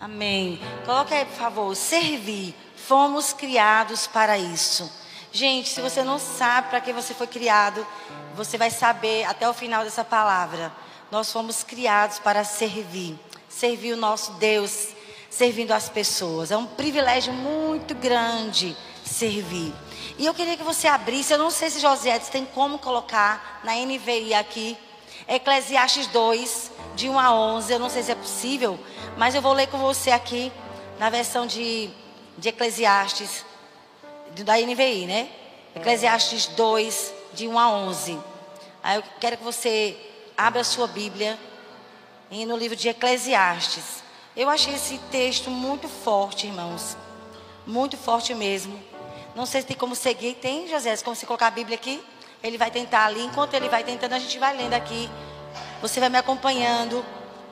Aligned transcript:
Amém. 0.00 0.58
Coloque 0.86 1.12
aí, 1.12 1.26
por 1.26 1.36
favor, 1.36 1.76
servir. 1.76 2.54
Fomos 2.74 3.34
criados 3.34 4.06
para 4.06 4.38
isso. 4.38 4.90
Gente, 5.30 5.68
se 5.68 5.80
você 5.80 6.02
não 6.02 6.18
sabe 6.18 6.70
para 6.70 6.80
que 6.80 6.92
você 6.92 7.12
foi 7.12 7.26
criado, 7.26 7.86
você 8.34 8.56
vai 8.56 8.70
saber 8.70 9.24
até 9.24 9.48
o 9.48 9.52
final 9.52 9.84
dessa 9.84 10.02
palavra. 10.02 10.72
Nós 11.10 11.30
fomos 11.30 11.62
criados 11.62 12.18
para 12.18 12.42
servir. 12.44 13.18
Servir 13.48 13.92
o 13.92 13.96
nosso 13.96 14.32
Deus, 14.32 14.88
servindo 15.28 15.72
as 15.72 15.88
pessoas. 15.88 16.50
É 16.50 16.56
um 16.56 16.66
privilégio 16.66 17.32
muito 17.34 17.94
grande 17.94 18.74
servir. 19.04 19.72
E 20.18 20.24
eu 20.24 20.32
queria 20.32 20.56
que 20.56 20.62
você 20.62 20.86
abrisse, 20.86 21.32
eu 21.32 21.38
não 21.38 21.50
sei 21.50 21.68
se 21.70 21.80
José 21.80 22.18
tem 22.18 22.44
como 22.44 22.78
colocar 22.78 23.60
na 23.64 23.74
NVI 23.74 24.34
aqui, 24.34 24.78
Eclesiastes 25.28 26.06
2, 26.08 26.70
de 26.94 27.08
1 27.08 27.18
a 27.18 27.32
11. 27.32 27.72
Eu 27.72 27.78
não 27.78 27.88
sei 27.88 28.02
se 28.02 28.12
é 28.12 28.14
possível, 28.14 28.78
mas 29.16 29.34
eu 29.34 29.42
vou 29.42 29.52
ler 29.52 29.68
com 29.68 29.78
você 29.78 30.10
aqui 30.10 30.52
na 30.98 31.10
versão 31.10 31.46
de, 31.46 31.90
de 32.36 32.48
Eclesiastes, 32.48 33.44
da 34.44 34.56
NVI, 34.56 35.06
né? 35.06 35.28
Eclesiastes 35.74 36.46
2, 36.46 37.14
de 37.32 37.48
1 37.48 37.58
a 37.58 37.70
11. 37.70 38.18
Aí 38.82 38.96
eu 38.96 39.04
quero 39.20 39.36
que 39.36 39.44
você 39.44 39.96
abra 40.36 40.60
a 40.60 40.64
sua 40.64 40.86
Bíblia 40.86 41.38
no 42.30 42.56
livro 42.56 42.76
de 42.76 42.88
Eclesiastes. 42.88 44.02
Eu 44.36 44.48
achei 44.48 44.74
esse 44.74 44.98
texto 45.10 45.50
muito 45.50 45.88
forte, 45.88 46.46
irmãos. 46.46 46.96
Muito 47.66 47.96
forte 47.96 48.34
mesmo. 48.34 48.80
Não 49.34 49.44
sei 49.44 49.60
se 49.60 49.66
tem 49.66 49.76
como 49.76 49.94
seguir. 49.94 50.34
Tem, 50.34 50.68
José, 50.68 50.96
como 50.98 51.14
você 51.14 51.26
colocar 51.26 51.48
a 51.48 51.50
Bíblia 51.50 51.76
aqui? 51.76 52.02
Ele 52.42 52.56
vai 52.56 52.70
tentar 52.70 53.06
ali. 53.06 53.22
Enquanto 53.22 53.54
ele 53.54 53.68
vai 53.68 53.84
tentando, 53.84 54.12
a 54.14 54.18
gente 54.18 54.38
vai 54.38 54.56
lendo 54.56 54.74
aqui. 54.74 55.10
Você 55.80 55.98
vai 55.98 56.10
me 56.10 56.18
acompanhando 56.18 57.02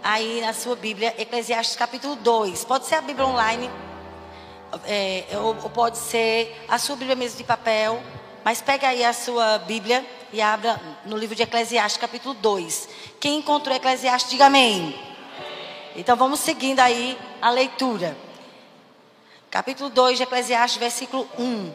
aí 0.05 0.43
na 0.43 0.53
sua 0.53 0.77
Bíblia, 0.77 1.15
Eclesiastes 1.17 1.77
capítulo 1.77 2.15
2. 2.15 2.63
Pode 2.63 2.85
ser 2.85 2.97
a 2.97 3.01
Bíblia 3.01 3.27
online, 3.27 3.71
é, 4.85 5.25
ou, 5.33 5.57
ou, 5.63 5.71
pode 5.71 5.97
ser 5.97 6.55
a 6.69 6.79
sua 6.79 6.95
Bíblia 6.95 7.17
mesmo 7.17 7.39
de 7.39 7.45
papel. 7.45 8.03
Mas 8.45 8.61
pega 8.61 8.89
aí 8.89 9.03
a 9.03 9.15
sua 9.15 9.57
Bíblia 9.61 10.05
e 10.31 10.43
abra 10.43 10.79
no 11.07 11.17
livro 11.17 11.35
de 11.35 11.43
Eclesiastes 11.43 11.99
capítulo 11.99 12.35
2. 12.35 12.89
Quem 13.19 13.39
encontrou 13.39 13.75
Eclesiastes, 13.75 14.31
diga 14.31 14.45
amém. 14.45 14.95
Então 15.97 16.15
vamos 16.15 16.41
seguindo 16.41 16.81
aí 16.81 17.19
a 17.41 17.49
leitura. 17.49 18.15
Capítulo 19.51 19.89
2 19.89 20.19
de 20.19 20.25
Eclesiastes, 20.25 20.79
versículo 20.79 21.27
1. 21.39 21.73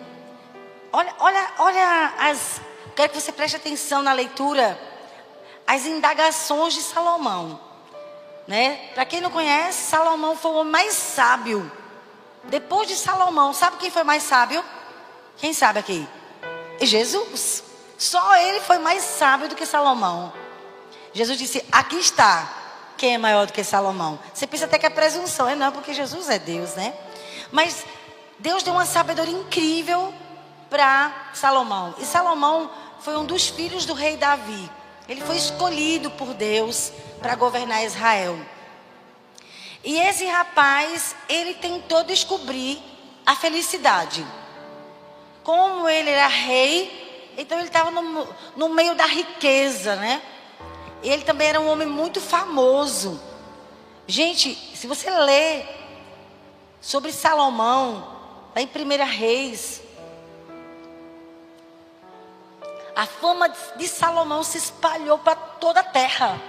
Olha, 0.92 1.16
olha, 1.18 1.52
olha 1.58 2.14
as. 2.20 2.62
Quero 2.96 3.12
que 3.12 3.20
você 3.20 3.32
preste 3.32 3.56
atenção 3.56 4.04
na 4.04 4.14
leitura. 4.14 4.93
As 5.66 5.86
indagações 5.86 6.74
de 6.74 6.82
Salomão. 6.82 7.60
Né? 8.48 8.92
Para 8.94 9.06
quem 9.06 9.22
não 9.22 9.32
conhece, 9.32 9.90
Salomão 9.90 10.36
foi 10.36 10.52
o 10.52 10.56
homem 10.56 10.72
mais 10.72 10.94
sábio. 10.94 11.72
Depois 12.46 12.88
de 12.88 12.96
Salomão, 12.96 13.54
sabe 13.54 13.78
quem 13.78 13.90
foi 13.90 14.04
mais 14.04 14.24
sábio? 14.24 14.64
Quem 15.38 15.54
sabe 15.54 15.80
aqui? 15.80 16.08
Jesus. 16.82 17.64
Só 17.98 18.36
ele 18.36 18.60
foi 18.60 18.80
mais 18.80 19.04
sábio 19.04 19.48
do 19.48 19.56
que 19.56 19.66
Salomão. 19.66 20.34
Jesus 21.14 21.38
disse: 21.38 21.66
Aqui 21.72 21.98
está. 21.98 22.60
Quem 22.98 23.16
é 23.16 23.18
maior 23.18 23.48
do 23.48 23.54
que 23.54 23.64
Salomão? 23.64 24.20
Você 24.34 24.46
pensa 24.46 24.66
até 24.66 24.78
que 24.78 24.86
é 24.86 24.90
presunção, 24.90 25.50
é 25.50 25.56
não, 25.56 25.72
porque 25.72 25.94
Jesus 25.94 26.30
é 26.30 26.38
Deus, 26.38 26.76
né? 26.76 26.94
Mas 27.52 27.86
Deus 28.40 28.64
deu 28.64 28.74
uma 28.74 28.86
sabedoria 28.86 29.34
incrível 29.34 30.14
para 30.70 31.30
Salomão. 31.34 31.96
E 31.98 32.06
Salomão 32.06 32.70
foi 33.00 33.16
um 33.18 33.26
dos 33.26 33.48
filhos 33.50 33.86
do 33.86 33.94
rei 33.94 34.18
Davi. 34.18 34.70
Ele 35.08 35.22
foi 35.22 35.36
escolhido 35.36 36.10
por 36.12 36.34
Deus 36.34 36.92
para 37.20 37.36
governar 37.36 37.84
Israel. 37.84 38.38
E 39.84 40.00
esse 40.00 40.26
rapaz, 40.26 41.16
ele 41.28 41.56
tentou 41.56 42.04
descobrir 42.04 42.82
a 43.26 43.36
felicidade. 43.36 44.26
Como 45.44 45.90
ele 45.90 46.10
era 46.10 46.28
rei, 46.28 47.34
então 47.38 47.58
ele 47.58 47.68
estava 47.68 47.92
no, 47.92 48.28
no 48.56 48.70
meio 48.70 48.96
da 48.96 49.06
riqueza, 49.06 49.96
né? 49.98 50.22
Ele 51.04 51.24
também 51.24 51.50
era 51.50 51.60
um 51.60 51.68
homem 51.68 51.88
muito 51.88 52.22
famoso. 52.22 53.22
Gente, 54.08 54.56
se 54.74 54.88
você 54.88 55.10
lê 55.10 55.66
sobre 56.80 57.12
Salomão, 57.12 58.14
lá 58.56 58.62
em 58.62 58.68
1 58.68 59.06
Reis. 59.06 59.83
A 62.96 63.06
fama 63.06 63.50
de 63.76 63.88
Salomão 63.88 64.44
se 64.44 64.58
espalhou 64.58 65.18
para 65.18 65.36
toda 65.36 65.80
a 65.80 65.84
terra. 65.84 66.40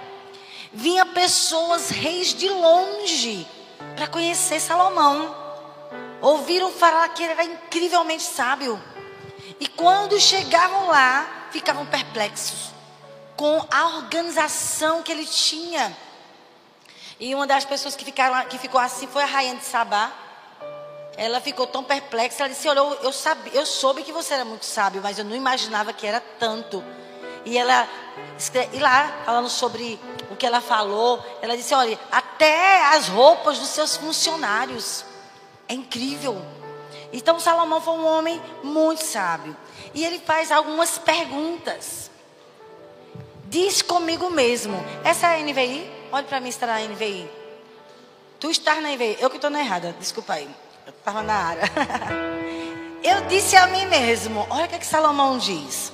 Vinha 0.71 1.05
pessoas, 1.05 1.89
reis 1.89 2.33
de 2.33 2.49
longe, 2.49 3.47
para 3.95 4.07
conhecer 4.07 4.59
Salomão. 4.59 5.35
Ouviram 6.21 6.71
falar 6.71 7.07
que 7.09 7.23
ele 7.23 7.31
era 7.31 7.43
incrivelmente 7.45 8.23
sábio. 8.23 8.81
E 9.59 9.67
quando 9.67 10.19
chegavam 10.19 10.87
lá, 10.87 11.47
ficavam 11.51 11.85
perplexos 11.85 12.73
com 13.35 13.65
a 13.71 13.87
organização 13.97 15.01
que 15.01 15.11
ele 15.11 15.25
tinha. 15.25 15.95
E 17.19 17.33
uma 17.33 17.47
das 17.47 17.65
pessoas 17.65 17.95
que, 17.95 18.05
ficaram, 18.05 18.47
que 18.47 18.57
ficou 18.57 18.79
assim 18.79 19.07
foi 19.07 19.23
a 19.23 19.25
rainha 19.25 19.55
de 19.55 19.65
Sabá. 19.65 20.11
Ela 21.17 21.39
ficou 21.39 21.65
tão 21.67 21.83
perplexa. 21.83 22.43
Ela 22.43 22.53
disse: 22.53 22.67
Olha, 22.67 22.79
eu, 22.79 22.93
eu, 23.03 23.13
sabe, 23.13 23.51
eu 23.53 23.65
soube 23.65 24.03
que 24.03 24.11
você 24.11 24.33
era 24.33 24.45
muito 24.45 24.65
sábio, 24.65 25.01
mas 25.01 25.17
eu 25.17 25.25
não 25.25 25.35
imaginava 25.35 25.93
que 25.93 26.05
era 26.05 26.19
tanto. 26.39 26.83
E 27.45 27.57
ela, 27.57 27.87
e 28.73 28.79
lá, 28.79 29.21
falando 29.23 29.49
sobre 29.49 29.99
o 30.31 30.35
que 30.35 30.45
ela 30.45 30.61
falou, 30.61 31.23
ela 31.41 31.55
disse: 31.55 31.73
Olha, 31.73 31.99
até 32.11 32.85
as 32.95 33.07
roupas 33.07 33.59
dos 33.59 33.69
seus 33.69 33.95
funcionários. 33.95 35.05
É 35.67 35.73
incrível. 35.73 36.39
Então, 37.11 37.39
Salomão 37.39 37.81
foi 37.81 37.93
um 37.93 38.05
homem 38.05 38.41
muito 38.63 39.03
sábio. 39.03 39.55
E 39.93 40.03
ele 40.03 40.19
faz 40.19 40.51
algumas 40.51 40.97
perguntas. 40.97 42.11
Diz 43.45 43.81
comigo 43.81 44.29
mesmo. 44.29 44.83
Essa 45.03 45.27
é 45.27 45.39
a 45.39 45.43
NVI? 45.43 45.89
Olhe 46.11 46.27
para 46.27 46.39
mim 46.39 46.51
se 46.51 46.57
está 46.57 46.67
na 46.67 46.79
NVI. 46.81 47.29
Tu 48.39 48.49
estás 48.49 48.81
na 48.81 48.89
NVI. 48.91 49.17
Eu 49.19 49.29
que 49.29 49.37
estou 49.37 49.49
na 49.49 49.59
errada. 49.59 49.95
Desculpa 49.99 50.33
aí. 50.33 50.49
Eu 50.85 50.93
estava 50.93 51.23
na 51.23 51.33
área. 51.33 51.63
Eu 53.03 53.21
disse 53.27 53.55
a 53.55 53.67
mim 53.67 53.85
mesmo. 53.87 54.45
Olha 54.49 54.65
o 54.65 54.67
que, 54.67 54.75
é 54.75 54.79
que 54.79 54.85
Salomão 54.85 55.37
diz. 55.37 55.91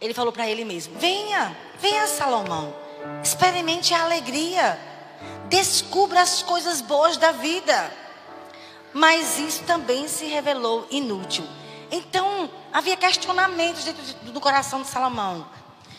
Ele 0.00 0.12
falou 0.12 0.32
para 0.32 0.48
ele 0.48 0.64
mesmo: 0.64 0.98
Venha, 0.98 1.56
venha, 1.78 2.06
Salomão. 2.06 2.74
Experimente 3.22 3.94
a 3.94 4.02
alegria. 4.02 4.78
Descubra 5.48 6.20
as 6.20 6.42
coisas 6.42 6.80
boas 6.80 7.16
da 7.16 7.32
vida. 7.32 7.92
Mas 8.92 9.38
isso 9.38 9.62
também 9.64 10.08
se 10.08 10.26
revelou 10.26 10.86
inútil. 10.90 11.44
Então, 11.90 12.50
havia 12.72 12.96
questionamentos 12.96 13.84
dentro 13.84 14.02
do 14.32 14.40
coração 14.40 14.82
de 14.82 14.88
Salomão. 14.88 15.46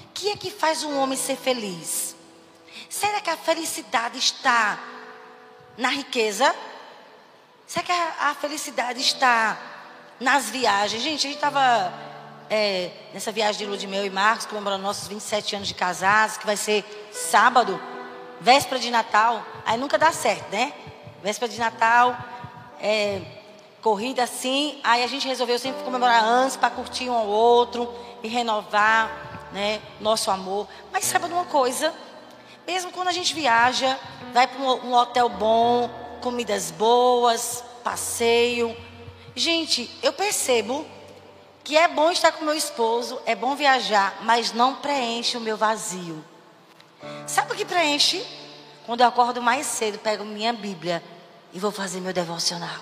O 0.04 0.14
que 0.14 0.32
é 0.32 0.38
que 0.38 0.50
faz 0.50 0.84
um 0.84 0.98
homem 1.00 1.18
ser 1.18 1.36
feliz? 1.36 2.16
Será 2.90 3.20
que 3.22 3.30
a 3.30 3.38
felicidade 3.38 4.18
está 4.18 4.80
na 5.78 5.90
riqueza? 5.90 6.54
Será 7.68 7.86
que 7.86 7.92
a, 7.92 8.30
a 8.30 8.36
felicidade 8.36 9.02
está 9.02 9.58
nas 10.20 10.50
viagens? 10.50 11.02
Gente, 11.02 11.28
a 11.28 11.30
gente 11.30 11.36
estava 11.36 11.94
é, 12.50 12.92
nessa 13.14 13.32
viagem 13.32 13.60
de 13.60 13.66
Ludmil 13.66 14.06
e 14.06 14.10
Marcos, 14.10 14.46
comemorando 14.46 14.84
nossos 14.84 15.08
27 15.08 15.56
anos 15.56 15.68
de 15.68 15.74
casados, 15.74 16.38
que 16.38 16.46
vai 16.46 16.56
ser 16.56 16.84
sábado, 17.12 17.82
véspera 18.40 18.80
de 18.80 18.92
Natal. 18.92 19.44
Aí 19.66 19.78
nunca 19.78 19.98
dá 19.98 20.12
certo, 20.12 20.52
né? 20.52 20.74
Véspera 21.24 21.52
de 21.52 21.60
Natal, 21.60 22.16
é, 22.80 23.22
corrida 23.82 24.24
assim. 24.24 24.80
Aí 24.84 25.04
a 25.04 25.08
gente 25.08 25.28
resolveu 25.28 25.58
sempre 25.58 25.84
comemorar 25.84 26.24
antes 26.24 26.56
para 26.56 26.70
curtir 26.70 27.10
um 27.10 27.14
ao 27.14 27.28
outro 27.28 27.94
e 28.22 28.28
renovar 28.28 29.50
né, 29.52 29.82
nosso 30.00 30.30
amor. 30.30 30.68
Mas 30.92 31.06
sabe 31.06 31.28
de 31.28 31.34
uma 31.34 31.46
coisa? 31.46 31.94
Mesmo 32.68 32.92
quando 32.92 33.10
a 33.10 33.12
gente 33.12 33.34
viaja, 33.34 33.98
vai 34.34 34.48
para 34.48 34.60
um, 34.60 34.94
hotel 34.94 35.30
bom, 35.30 35.90
comidas 36.22 36.72
boas, 36.72 37.64
passeio. 37.84 38.76
Gente, 39.36 39.90
eu 40.02 40.12
percebo 40.12 40.86
que 41.64 41.78
é 41.78 41.88
bom 41.88 42.12
estar 42.12 42.32
com 42.32 42.44
meu 42.44 42.56
esposo, 42.56 43.20
é 43.26 43.36
bom 43.36 43.56
viajar, 43.56 44.18
mas 44.22 44.52
não 44.52 44.76
preenche 44.76 45.38
o 45.38 45.42
meu 45.42 45.58
vazio. 45.58 46.24
Sabe 47.28 47.54
o 47.54 47.56
que 47.56 47.66
preenche? 47.66 48.26
Quando 48.86 49.02
eu 49.02 49.08
acordo 49.08 49.42
mais 49.42 49.66
cedo, 49.66 49.98
pego 50.00 50.24
minha 50.24 50.54
Bíblia 50.54 51.04
e 51.54 51.60
vou 51.60 51.72
fazer 51.72 52.00
meu 52.00 52.14
devocional. 52.14 52.82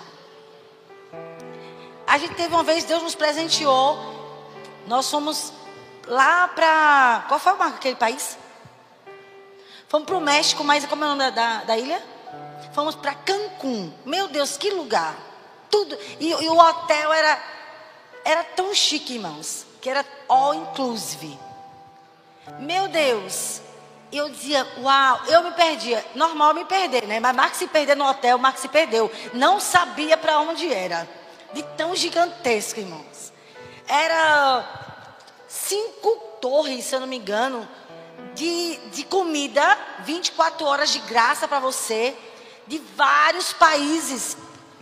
A 2.06 2.18
gente 2.18 2.34
teve 2.34 2.54
uma 2.54 2.62
vez, 2.62 2.84
Deus 2.84 3.02
nos 3.02 3.14
presenteou. 3.14 3.98
Nós 4.86 5.10
fomos 5.10 5.52
lá 6.06 6.48
para. 6.48 7.24
Qual 7.28 7.40
foi 7.40 7.52
aquele 7.52 7.96
país? 7.96 8.38
Fomos 9.94 10.06
para 10.06 10.16
o 10.16 10.20
México, 10.20 10.64
mas 10.64 10.84
como 10.86 11.04
é 11.04 11.06
o 11.06 11.10
nome 11.10 11.30
da, 11.30 11.62
da, 11.62 11.78
ilha? 11.78 12.02
Fomos 12.72 12.96
para 12.96 13.14
Cancún. 13.14 13.92
Meu 14.04 14.26
Deus, 14.26 14.56
que 14.56 14.68
lugar! 14.70 15.14
Tudo. 15.70 15.96
E, 16.18 16.30
e, 16.30 16.48
o 16.48 16.58
hotel 16.58 17.12
era, 17.12 17.40
era 18.24 18.42
tão 18.42 18.74
chique, 18.74 19.14
irmãos, 19.14 19.64
que 19.80 19.88
era 19.88 20.04
all 20.28 20.52
inclusive. 20.52 21.38
Meu 22.58 22.88
Deus! 22.88 23.60
Eu 24.10 24.28
dizia, 24.30 24.66
uau, 24.80 25.20
eu 25.28 25.44
me 25.44 25.52
perdia. 25.52 26.04
Normal 26.16 26.54
me 26.54 26.64
perder, 26.64 27.06
né? 27.06 27.20
Mas 27.20 27.36
Marcos 27.36 27.58
se 27.60 27.68
perder 27.68 27.96
no 27.96 28.04
hotel, 28.04 28.36
Marcos 28.36 28.62
se 28.62 28.68
perdeu. 28.68 29.08
Não 29.32 29.60
sabia 29.60 30.16
para 30.16 30.40
onde 30.40 30.74
era. 30.74 31.08
De 31.52 31.62
tão 31.76 31.94
gigantesco, 31.94 32.80
irmãos. 32.80 33.32
Era 33.86 34.68
cinco 35.46 36.16
torres, 36.40 36.84
se 36.84 36.96
eu 36.96 37.00
não 37.00 37.06
me 37.06 37.16
engano, 37.16 37.68
de, 38.34 38.76
de 38.92 39.04
comida, 39.04 39.78
24 40.00 40.66
horas 40.66 40.90
de 40.90 40.98
graça 41.00 41.46
para 41.46 41.60
você, 41.60 42.16
de 42.66 42.78
vários 42.96 43.52
países. 43.52 44.36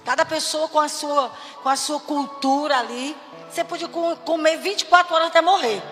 Cada 0.04 0.24
pessoa 0.24 0.68
com 0.68 0.80
a 0.80 0.88
sua, 0.88 1.30
com 1.62 1.68
a 1.68 1.76
sua 1.76 2.00
cultura 2.00 2.78
ali. 2.78 3.16
Você 3.50 3.62
podia 3.62 3.88
comer 3.88 4.56
24 4.56 5.14
horas 5.14 5.28
até 5.28 5.40
morrer. 5.40 5.82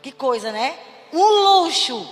Que 0.00 0.12
coisa, 0.12 0.52
né? 0.52 0.78
Um 1.12 1.24
luxo. 1.24 2.08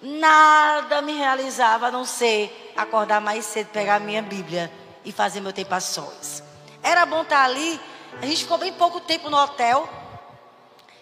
Nada 0.00 1.02
me 1.02 1.12
realizava 1.12 1.88
a 1.88 1.90
não 1.90 2.04
ser 2.04 2.72
acordar 2.76 3.20
mais 3.20 3.44
cedo, 3.44 3.68
pegar 3.68 3.96
a 3.96 4.00
minha 4.00 4.22
Bíblia 4.22 4.72
e 5.04 5.10
fazer 5.10 5.40
meu 5.40 5.52
tempo 5.52 5.74
a 5.74 5.80
sós. 5.80 6.42
Era 6.82 7.04
bom 7.04 7.22
estar 7.22 7.44
ali. 7.44 7.80
A 8.22 8.26
gente 8.26 8.42
ficou 8.42 8.58
bem 8.58 8.72
pouco 8.72 9.00
tempo 9.00 9.28
no 9.28 9.36
hotel. 9.36 9.88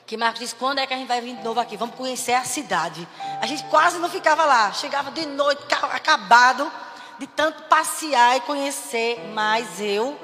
Que 0.06 0.17
Marcos 0.17 0.41
disse: 0.41 0.55
quando 0.55 0.79
é 0.79 0.87
que 0.87 0.94
a 0.94 0.97
gente 0.97 1.08
vai 1.08 1.20
vir 1.20 1.37
de 1.37 1.43
novo 1.43 1.58
aqui? 1.58 1.76
Vamos 1.76 1.97
conhecer 1.97 2.32
a 2.32 2.44
cidade. 2.44 3.06
A 3.41 3.47
gente 3.47 3.64
quase 3.64 3.99
não 3.99 4.08
ficava 4.08 4.44
lá. 4.44 4.73
Chegava 4.73 5.11
de 5.11 5.26
noite, 5.26 5.62
acabado 5.93 6.70
de 7.19 7.26
tanto 7.26 7.64
passear 7.64 8.37
e 8.37 8.41
conhecer. 8.43 9.19
Mas 9.35 9.81
eu. 9.81 10.17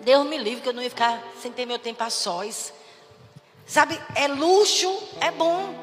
Deus 0.00 0.26
me 0.26 0.38
livre 0.38 0.62
que 0.62 0.68
eu 0.70 0.72
não 0.72 0.82
ia 0.82 0.88
ficar 0.88 1.20
sem 1.42 1.52
ter 1.52 1.66
meu 1.66 1.78
tempo 1.78 2.02
a 2.02 2.08
sós. 2.08 2.72
Sabe, 3.66 4.00
é 4.14 4.26
luxo, 4.26 4.90
é 5.20 5.30
bom. 5.30 5.74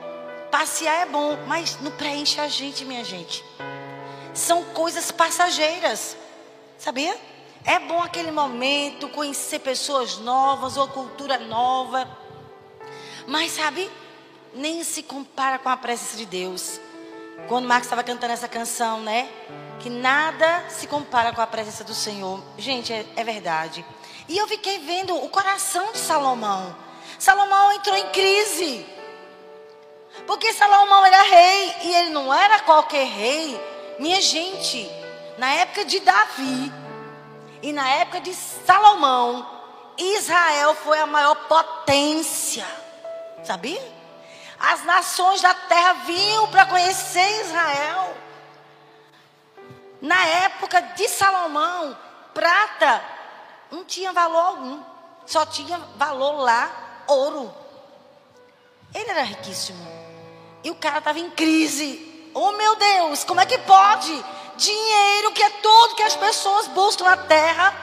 Passear 0.50 1.02
é 1.02 1.06
bom, 1.06 1.38
mas 1.46 1.80
não 1.82 1.92
preenche 1.92 2.42
a 2.42 2.48
gente, 2.48 2.84
minha 2.84 3.04
gente. 3.04 3.46
São 4.34 4.64
coisas 4.64 5.12
passageiras. 5.12 6.18
Sabia? 6.80 7.16
É 7.66 7.80
bom 7.80 8.00
aquele 8.00 8.30
momento, 8.30 9.10
conhecer 9.10 9.58
pessoas 9.58 10.20
novas 10.20 10.78
ou 10.78 10.88
cultura 10.88 11.40
nova. 11.40 12.08
Mas 13.26 13.54
sabe, 13.54 13.90
nem 14.54 14.84
se 14.84 15.02
compara 15.02 15.58
com 15.58 15.70
a 15.70 15.76
presença 15.76 16.16
de 16.16 16.28
Deus. 16.28 16.80
Quando 17.48 17.68
Marcos 17.68 17.88
estava 17.88 18.04
cantando 18.04 18.34
essa 18.34 18.48
canção, 18.48 19.02
né? 19.02 19.28
Que 19.80 19.90
nada 19.90 20.64
se 20.70 20.86
compara 20.86 21.34
com 21.34 21.42
a 21.42 21.48
presença 21.48 21.84
do 21.84 21.96
Senhor. 21.96 22.40
Gente, 22.56 22.94
é, 22.94 23.04
é 23.16 23.24
verdade. 23.24 23.84
E 24.30 24.38
eu 24.38 24.48
fiquei 24.48 24.78
vendo 24.80 25.16
o 25.16 25.30
coração 25.30 25.92
de 25.92 25.98
Salomão. 25.98 26.76
Salomão 27.18 27.74
entrou 27.74 27.96
em 27.96 28.10
crise. 28.10 28.86
Porque 30.28 30.54
Salomão 30.54 31.04
era 31.04 31.22
rei 31.24 31.76
e 31.84 31.96
ele 31.96 32.10
não 32.12 32.32
era 32.32 32.60
qualquer 32.60 33.08
rei. 33.08 33.60
Minha 34.00 34.22
gente, 34.22 34.88
na 35.40 35.52
época 35.52 35.84
de 35.84 36.00
Davi, 36.00 36.85
e 37.66 37.74
na 37.74 37.90
época 37.90 38.22
de 38.22 38.32
Salomão, 38.32 39.44
Israel 39.98 40.76
foi 40.76 41.00
a 41.00 41.08
maior 41.08 41.34
potência. 41.48 42.64
Sabia? 43.44 43.82
As 44.60 44.84
nações 44.84 45.42
da 45.42 45.52
terra 45.52 45.94
vinham 46.06 46.48
para 46.52 46.68
conhecer 46.68 47.42
Israel. 47.42 48.16
Na 50.00 50.26
época 50.28 50.80
de 50.80 51.10
Salomão, 51.10 51.98
prata 52.36 53.04
não 53.72 53.84
tinha 53.84 54.14
valor 54.14 54.46
algum. 54.46 54.84
Só 55.26 55.44
tinha 55.48 55.80
valor 55.96 56.34
lá 56.42 56.70
ouro. 57.08 57.52
Ele 58.94 59.10
era 59.10 59.24
riquíssimo. 59.24 59.84
E 60.64 60.70
o 60.70 60.76
cara 60.76 61.00
estava 61.00 61.18
em 61.18 61.32
crise. 61.32 62.30
Oh 62.32 62.52
meu 62.52 62.76
Deus, 62.76 63.24
como 63.24 63.42
é 63.42 63.46
que 63.48 63.58
pode? 63.58 64.24
Dinheiro, 64.58 65.32
que 65.32 65.44
é 65.44 65.50
tudo 65.50 65.96
que 65.96 66.04
as 66.04 66.16
pessoas 66.16 66.68
buscam 66.68 67.04
na 67.04 67.18
terra, 67.18 67.74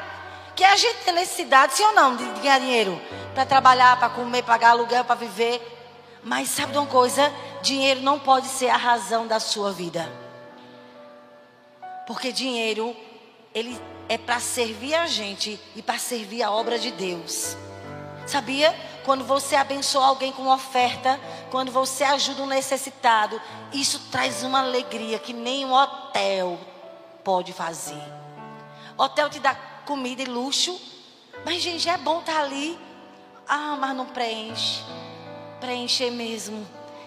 que 0.56 0.64
a 0.64 0.76
gente 0.76 1.04
tem 1.04 1.14
necessidade, 1.14 1.74
sim 1.74 1.84
ou 1.84 1.92
não, 1.92 2.16
de 2.16 2.24
ganhar 2.40 2.58
dinheiro 2.58 3.00
para 3.34 3.46
trabalhar, 3.46 3.98
para 3.98 4.08
comer, 4.08 4.42
pagar 4.42 4.70
aluguel, 4.70 5.04
para 5.04 5.14
viver. 5.14 5.60
Mas 6.22 6.48
sabe 6.48 6.72
de 6.72 6.78
uma 6.78 6.86
coisa? 6.86 7.32
Dinheiro 7.62 8.00
não 8.00 8.18
pode 8.18 8.48
ser 8.48 8.68
a 8.68 8.76
razão 8.76 9.26
da 9.26 9.40
sua 9.40 9.72
vida. 9.72 10.10
Porque 12.06 12.32
dinheiro, 12.32 12.96
ele 13.54 13.80
é 14.08 14.18
para 14.18 14.40
servir 14.40 14.94
a 14.94 15.06
gente 15.06 15.60
e 15.74 15.82
para 15.82 15.98
servir 15.98 16.42
a 16.42 16.50
obra 16.50 16.78
de 16.78 16.90
Deus. 16.90 17.56
Sabia? 18.26 18.74
Quando 19.04 19.24
você 19.24 19.56
abençoa 19.56 20.06
alguém 20.06 20.32
com 20.32 20.48
oferta, 20.48 21.18
quando 21.50 21.72
você 21.72 22.04
ajuda 22.04 22.42
um 22.42 22.46
necessitado, 22.46 23.40
isso 23.72 23.98
traz 24.10 24.42
uma 24.42 24.60
alegria 24.60 25.18
que 25.18 25.32
nem 25.32 25.64
um 25.64 25.72
hotel 25.72 26.58
pode 27.24 27.52
fazer. 27.52 28.02
Hotel 28.96 29.28
te 29.28 29.40
dá 29.40 29.54
comida 29.84 30.22
e 30.22 30.26
luxo, 30.26 30.80
mas 31.44 31.62
gente, 31.62 31.88
é 31.88 31.98
bom 31.98 32.20
estar 32.20 32.34
tá 32.34 32.40
ali. 32.42 32.78
Ah, 33.48 33.76
mas 33.78 33.96
não 33.96 34.06
preenche. 34.06 34.82
Preencher 35.60 36.10
mesmo 36.10 36.66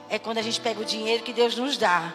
é 0.10 0.20
quando 0.20 0.38
a 0.38 0.42
gente 0.42 0.60
pega 0.60 0.82
o 0.82 0.86
dinheiro 0.86 1.24
que 1.24 1.34
Deus 1.34 1.56
nos 1.56 1.78
dá 1.78 2.14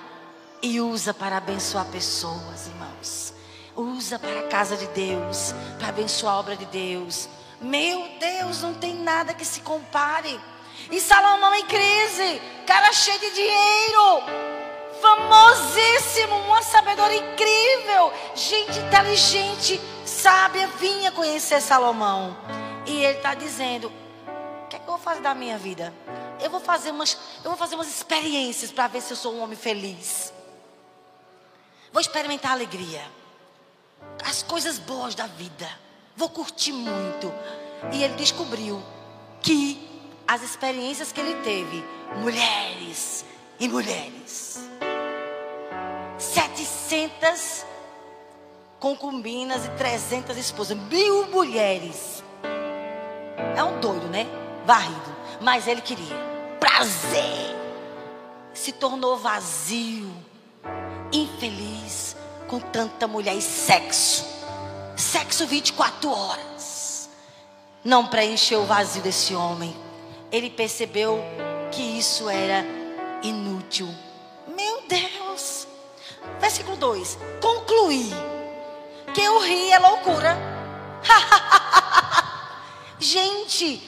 e 0.62 0.80
usa 0.80 1.14
para 1.14 1.38
abençoar 1.38 1.86
pessoas, 1.86 2.66
irmãos. 2.66 3.34
Usa 3.76 4.18
para 4.18 4.40
a 4.40 4.48
casa 4.48 4.76
de 4.76 4.86
Deus, 4.88 5.54
para 5.78 5.88
abençoar 5.88 6.34
a 6.34 6.38
obra 6.38 6.56
de 6.56 6.66
Deus. 6.66 7.28
Meu 7.60 8.08
Deus, 8.18 8.62
não 8.62 8.72
tem 8.72 8.94
nada 8.94 9.34
que 9.34 9.44
se 9.44 9.60
compare. 9.60 10.40
E 10.90 10.98
Salomão 10.98 11.54
em 11.54 11.66
crise, 11.66 12.40
cara 12.66 12.90
cheio 12.90 13.18
de 13.20 13.30
dinheiro, 13.32 14.22
famosíssimo, 15.00 16.36
uma 16.36 16.62
sabedoria 16.62 17.18
incrível, 17.18 18.12
gente 18.34 18.78
inteligente, 18.78 19.78
sábia, 20.06 20.66
vinha 20.78 21.12
conhecer 21.12 21.60
Salomão. 21.60 22.34
E 22.86 23.04
ele 23.04 23.18
está 23.18 23.34
dizendo: 23.34 23.92
O 24.64 24.68
que, 24.68 24.76
é 24.76 24.78
que 24.78 24.86
eu 24.86 24.92
vou 24.92 24.98
fazer 24.98 25.20
da 25.20 25.34
minha 25.34 25.58
vida? 25.58 25.92
Eu 26.40 26.50
vou 26.50 26.60
fazer 26.60 26.90
umas, 26.90 27.18
eu 27.44 27.50
vou 27.50 27.56
fazer 27.56 27.74
umas 27.74 27.88
experiências 27.88 28.72
para 28.72 28.88
ver 28.88 29.02
se 29.02 29.12
eu 29.12 29.16
sou 29.18 29.34
um 29.34 29.42
homem 29.42 29.56
feliz. 29.56 30.32
Vou 31.92 32.00
experimentar 32.00 32.52
a 32.52 32.54
alegria, 32.54 33.02
as 34.24 34.42
coisas 34.42 34.78
boas 34.78 35.14
da 35.14 35.26
vida 35.26 35.68
vou 36.20 36.28
curtir 36.28 36.72
muito. 36.72 37.32
E 37.90 38.02
ele 38.04 38.14
descobriu 38.14 38.82
que 39.40 39.88
as 40.28 40.42
experiências 40.42 41.10
que 41.10 41.18
ele 41.18 41.34
teve, 41.42 41.82
mulheres 42.18 43.24
e 43.58 43.66
mulheres, 43.66 44.60
700 46.18 47.64
concubinas 48.78 49.64
e 49.64 49.70
300 49.70 50.36
esposas, 50.36 50.76
mil 50.76 51.26
mulheres. 51.30 52.22
É 53.56 53.64
um 53.64 53.80
doido, 53.80 54.06
né? 54.08 54.26
Varrido. 54.66 55.16
Mas 55.40 55.66
ele 55.66 55.80
queria 55.80 56.16
prazer. 56.60 57.56
Se 58.52 58.72
tornou 58.72 59.16
vazio, 59.16 60.12
infeliz 61.10 62.14
com 62.46 62.60
tanta 62.60 63.08
mulher 63.08 63.34
e 63.34 63.40
sexo 63.40 64.39
sexo 65.00 65.46
24 65.46 66.10
horas. 66.10 67.08
Não 67.82 68.06
preencheu 68.06 68.62
o 68.62 68.66
vazio 68.66 69.02
desse 69.02 69.34
homem. 69.34 69.74
Ele 70.30 70.50
percebeu 70.50 71.18
que 71.72 71.82
isso 71.82 72.28
era 72.28 72.64
inútil. 73.22 73.88
Meu 74.54 74.82
Deus. 74.82 75.66
Versículo 76.38 76.76
2: 76.76 77.18
Concluí 77.40 78.10
que 79.14 79.28
o 79.28 79.38
rir 79.40 79.72
é 79.72 79.78
loucura. 79.78 80.36
Gente, 82.98 83.82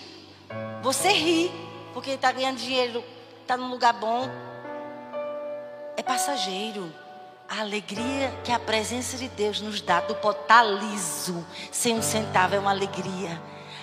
você 0.83 1.09
ri 1.11 1.51
porque 1.93 2.13
está 2.13 2.33
ganhando 2.33 2.57
dinheiro, 2.57 3.05
está 3.43 3.57
num 3.57 3.69
lugar 3.69 3.93
bom. 3.93 4.29
É 5.97 6.03
passageiro. 6.03 7.02
A 7.55 7.61
alegria 7.61 8.33
que 8.43 8.51
a 8.51 8.59
presença 8.59 9.19
de 9.19 9.29
Deus 9.29 9.61
nos 9.61 9.83
dá 9.83 10.01
do 10.01 10.15
potar 10.15 10.65
liso, 10.65 11.47
sem 11.71 11.95
um 11.95 12.01
centavo, 12.01 12.55
é 12.55 12.59
uma 12.59 12.71
alegria 12.71 13.39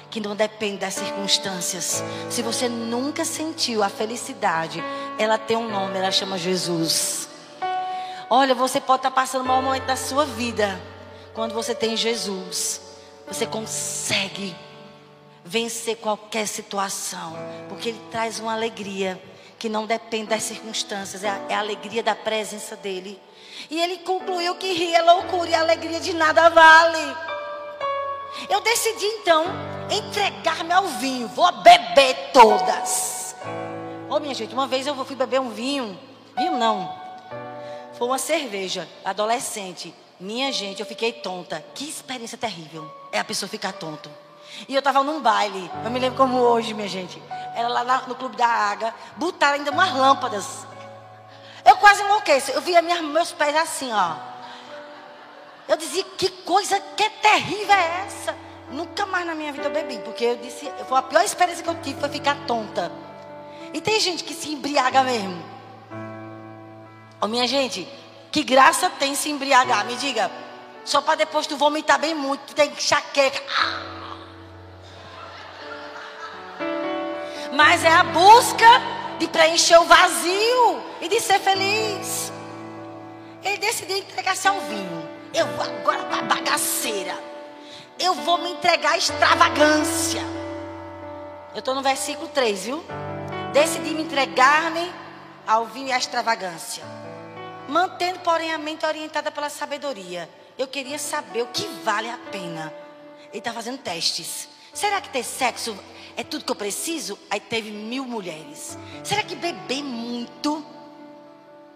que 0.09 0.19
não 0.19 0.35
depende 0.35 0.77
das 0.77 0.95
circunstâncias. 0.95 2.03
Se 2.31 2.41
você 2.41 2.67
nunca 2.67 3.23
sentiu 3.23 3.83
a 3.83 3.87
felicidade, 3.89 4.83
ela 5.19 5.37
tem 5.37 5.55
um 5.55 5.69
nome, 5.69 5.99
ela 5.99 6.09
chama 6.09 6.35
Jesus. 6.35 7.29
Olha, 8.27 8.55
você 8.55 8.81
pode 8.81 9.01
estar 9.01 9.11
passando 9.11 9.43
um 9.43 9.47
mau 9.49 9.61
momento 9.61 9.85
da 9.85 9.95
sua 9.95 10.25
vida. 10.25 10.81
Quando 11.35 11.53
você 11.53 11.75
tem 11.75 11.95
Jesus, 11.95 12.81
você 13.27 13.45
consegue 13.45 14.55
vencer 15.45 15.97
qualquer 15.97 16.47
situação, 16.47 17.35
porque 17.69 17.89
Ele 17.89 18.01
traz 18.09 18.39
uma 18.39 18.53
alegria 18.53 19.21
que 19.59 19.67
não 19.67 19.85
depende 19.85 20.29
das 20.29 20.43
circunstâncias, 20.43 21.23
é 21.23 21.29
a, 21.29 21.39
é 21.49 21.53
a 21.53 21.59
alegria 21.59 22.01
da 22.01 22.15
presença 22.15 22.77
dEle. 22.77 23.21
E 23.69 23.79
ele 23.81 23.97
concluiu 23.97 24.55
que 24.55 24.71
rir 24.71 24.95
é 24.95 25.01
loucura 25.01 25.49
e 25.49 25.53
a 25.53 25.59
alegria 25.59 25.99
de 25.99 26.13
nada 26.13 26.49
vale. 26.49 27.15
Eu 28.49 28.61
decidi 28.61 29.05
então 29.05 29.45
entregar-me 29.91 30.71
ao 30.71 30.85
vinho, 30.87 31.27
vou 31.27 31.51
beber 31.61 32.31
todas. 32.31 33.35
Ô, 34.09 34.15
oh, 34.15 34.19
minha 34.19 34.33
gente, 34.33 34.53
uma 34.53 34.65
vez 34.65 34.87
eu 34.87 35.05
fui 35.05 35.15
beber 35.15 35.41
um 35.41 35.49
vinho. 35.49 35.99
Vinho 36.37 36.57
não. 36.57 36.97
Foi 37.93 38.07
uma 38.07 38.17
cerveja, 38.17 38.87
adolescente. 39.03 39.93
Minha 40.19 40.51
gente, 40.51 40.79
eu 40.79 40.85
fiquei 40.85 41.11
tonta. 41.11 41.63
Que 41.75 41.87
experiência 41.87 42.37
terrível. 42.37 42.89
É 43.11 43.19
a 43.19 43.23
pessoa 43.23 43.49
ficar 43.49 43.73
tonto. 43.73 44.09
E 44.67 44.73
eu 44.73 44.79
estava 44.79 45.03
num 45.03 45.21
baile. 45.21 45.69
Eu 45.83 45.91
me 45.91 45.99
lembro 45.99 46.17
como 46.17 46.37
hoje, 46.37 46.73
minha 46.73 46.87
gente. 46.87 47.21
Era 47.55 47.67
lá 47.67 48.03
no 48.07 48.15
Clube 48.15 48.35
da 48.35 48.47
Água. 48.47 48.93
Botaram 49.17 49.55
ainda 49.55 49.71
umas 49.71 49.93
lâmpadas. 49.93 50.67
Eu 51.65 51.77
quase 51.77 52.01
enlouqueci. 52.01 52.51
Eu 52.51 52.61
via 52.61 52.81
minha, 52.81 53.01
meus 53.01 53.31
pés 53.31 53.55
assim, 53.55 53.91
ó. 53.91 54.15
Eu 55.67 55.77
dizia, 55.77 56.03
que 56.17 56.29
coisa 56.29 56.79
que 56.79 57.09
terrível 57.09 57.75
é 57.75 58.05
essa? 58.07 58.35
Nunca 58.71 59.05
mais 59.05 59.25
na 59.25 59.35
minha 59.35 59.51
vida 59.51 59.67
eu 59.67 59.71
bebi, 59.71 59.99
porque 59.99 60.23
eu 60.23 60.37
disse, 60.37 60.71
foi 60.87 60.97
a 60.97 61.01
pior 61.01 61.23
experiência 61.23 61.63
que 61.63 61.69
eu 61.69 61.81
tive 61.81 61.99
foi 61.99 62.09
ficar 62.09 62.35
tonta. 62.47 62.91
E 63.73 63.79
tem 63.79 63.99
gente 63.99 64.23
que 64.23 64.33
se 64.33 64.51
embriaga 64.51 65.03
mesmo. 65.03 65.43
Ô 67.21 67.25
oh, 67.25 67.27
minha 67.27 67.47
gente, 67.47 67.87
que 68.31 68.43
graça 68.43 68.89
tem 68.91 69.13
se 69.13 69.29
embriagar? 69.29 69.85
Me 69.85 69.95
diga. 69.95 70.31
Só 70.85 71.01
para 71.01 71.15
depois 71.15 71.45
tu 71.45 71.57
vomitar 71.57 71.99
bem 71.99 72.15
muito, 72.15 72.41
tu 72.47 72.55
tem 72.55 72.71
que 72.71 72.81
chaqueca. 72.81 73.43
Mas 77.59 77.83
é 77.83 77.91
a 77.91 78.03
busca 78.03 78.65
de 79.19 79.27
preencher 79.27 79.77
o 79.79 79.83
vazio 79.83 80.81
e 81.01 81.09
de 81.09 81.19
ser 81.19 81.41
feliz. 81.41 82.31
Ele 83.43 83.57
decidiu 83.57 83.97
entregar-se 83.97 84.47
ao 84.47 84.61
vinho. 84.61 85.09
Eu 85.33 85.45
vou 85.45 85.65
agora 85.65 86.05
para 86.05 86.21
bagaceira. 86.21 87.21
Eu 87.99 88.13
vou 88.13 88.37
me 88.37 88.51
entregar 88.51 88.93
à 88.93 88.97
extravagância. 88.97 90.21
Eu 91.53 91.59
estou 91.59 91.75
no 91.75 91.81
versículo 91.81 92.29
3, 92.29 92.63
viu? 92.63 92.81
Decidi 93.51 93.93
me 93.93 94.03
entregar-me 94.03 94.89
ao 95.45 95.65
vinho 95.65 95.89
e 95.89 95.91
à 95.91 95.97
extravagância. 95.97 96.85
Mantendo, 97.67 98.19
porém, 98.19 98.53
a 98.53 98.57
mente 98.57 98.85
orientada 98.85 99.31
pela 99.31 99.49
sabedoria. 99.49 100.29
Eu 100.57 100.65
queria 100.65 100.97
saber 100.97 101.41
o 101.41 101.47
que 101.47 101.67
vale 101.83 102.09
a 102.09 102.17
pena. 102.31 102.73
Ele 103.31 103.39
está 103.39 103.51
fazendo 103.51 103.79
testes. 103.79 104.47
Será 104.73 105.01
que 105.01 105.09
ter 105.09 105.23
sexo 105.25 105.77
é 106.19 106.23
tudo 106.25 106.43
que 106.43 106.51
eu 106.51 106.55
preciso? 106.55 107.17
Aí 107.29 107.39
teve 107.39 107.71
mil 107.71 108.03
mulheres. 108.03 108.77
Será 109.05 109.23
que 109.23 109.37
beber 109.37 109.81
muito 109.81 110.65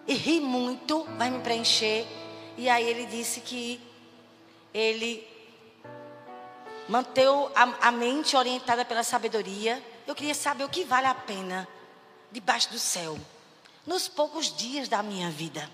e 0.05 0.13
rir 0.15 0.41
muito 0.41 1.05
vai 1.17 1.29
me 1.29 1.39
preencher? 1.39 2.05
E 2.57 2.67
aí 2.67 2.83
ele 2.83 3.05
disse 3.05 3.39
que 3.39 3.79
ele 4.73 5.25
manteve 6.89 7.29
a, 7.55 7.87
a 7.87 7.91
mente 7.93 8.35
orientada 8.35 8.83
pela 8.83 9.01
sabedoria. 9.01 9.81
Eu 10.05 10.13
queria 10.13 10.35
saber 10.35 10.65
o 10.65 10.69
que 10.69 10.83
vale 10.83 11.07
a 11.07 11.15
pena 11.15 11.65
debaixo 12.29 12.69
do 12.69 12.79
céu, 12.79 13.17
nos 13.87 14.09
poucos 14.09 14.53
dias 14.53 14.89
da 14.89 15.01
minha 15.01 15.29
vida. 15.29 15.69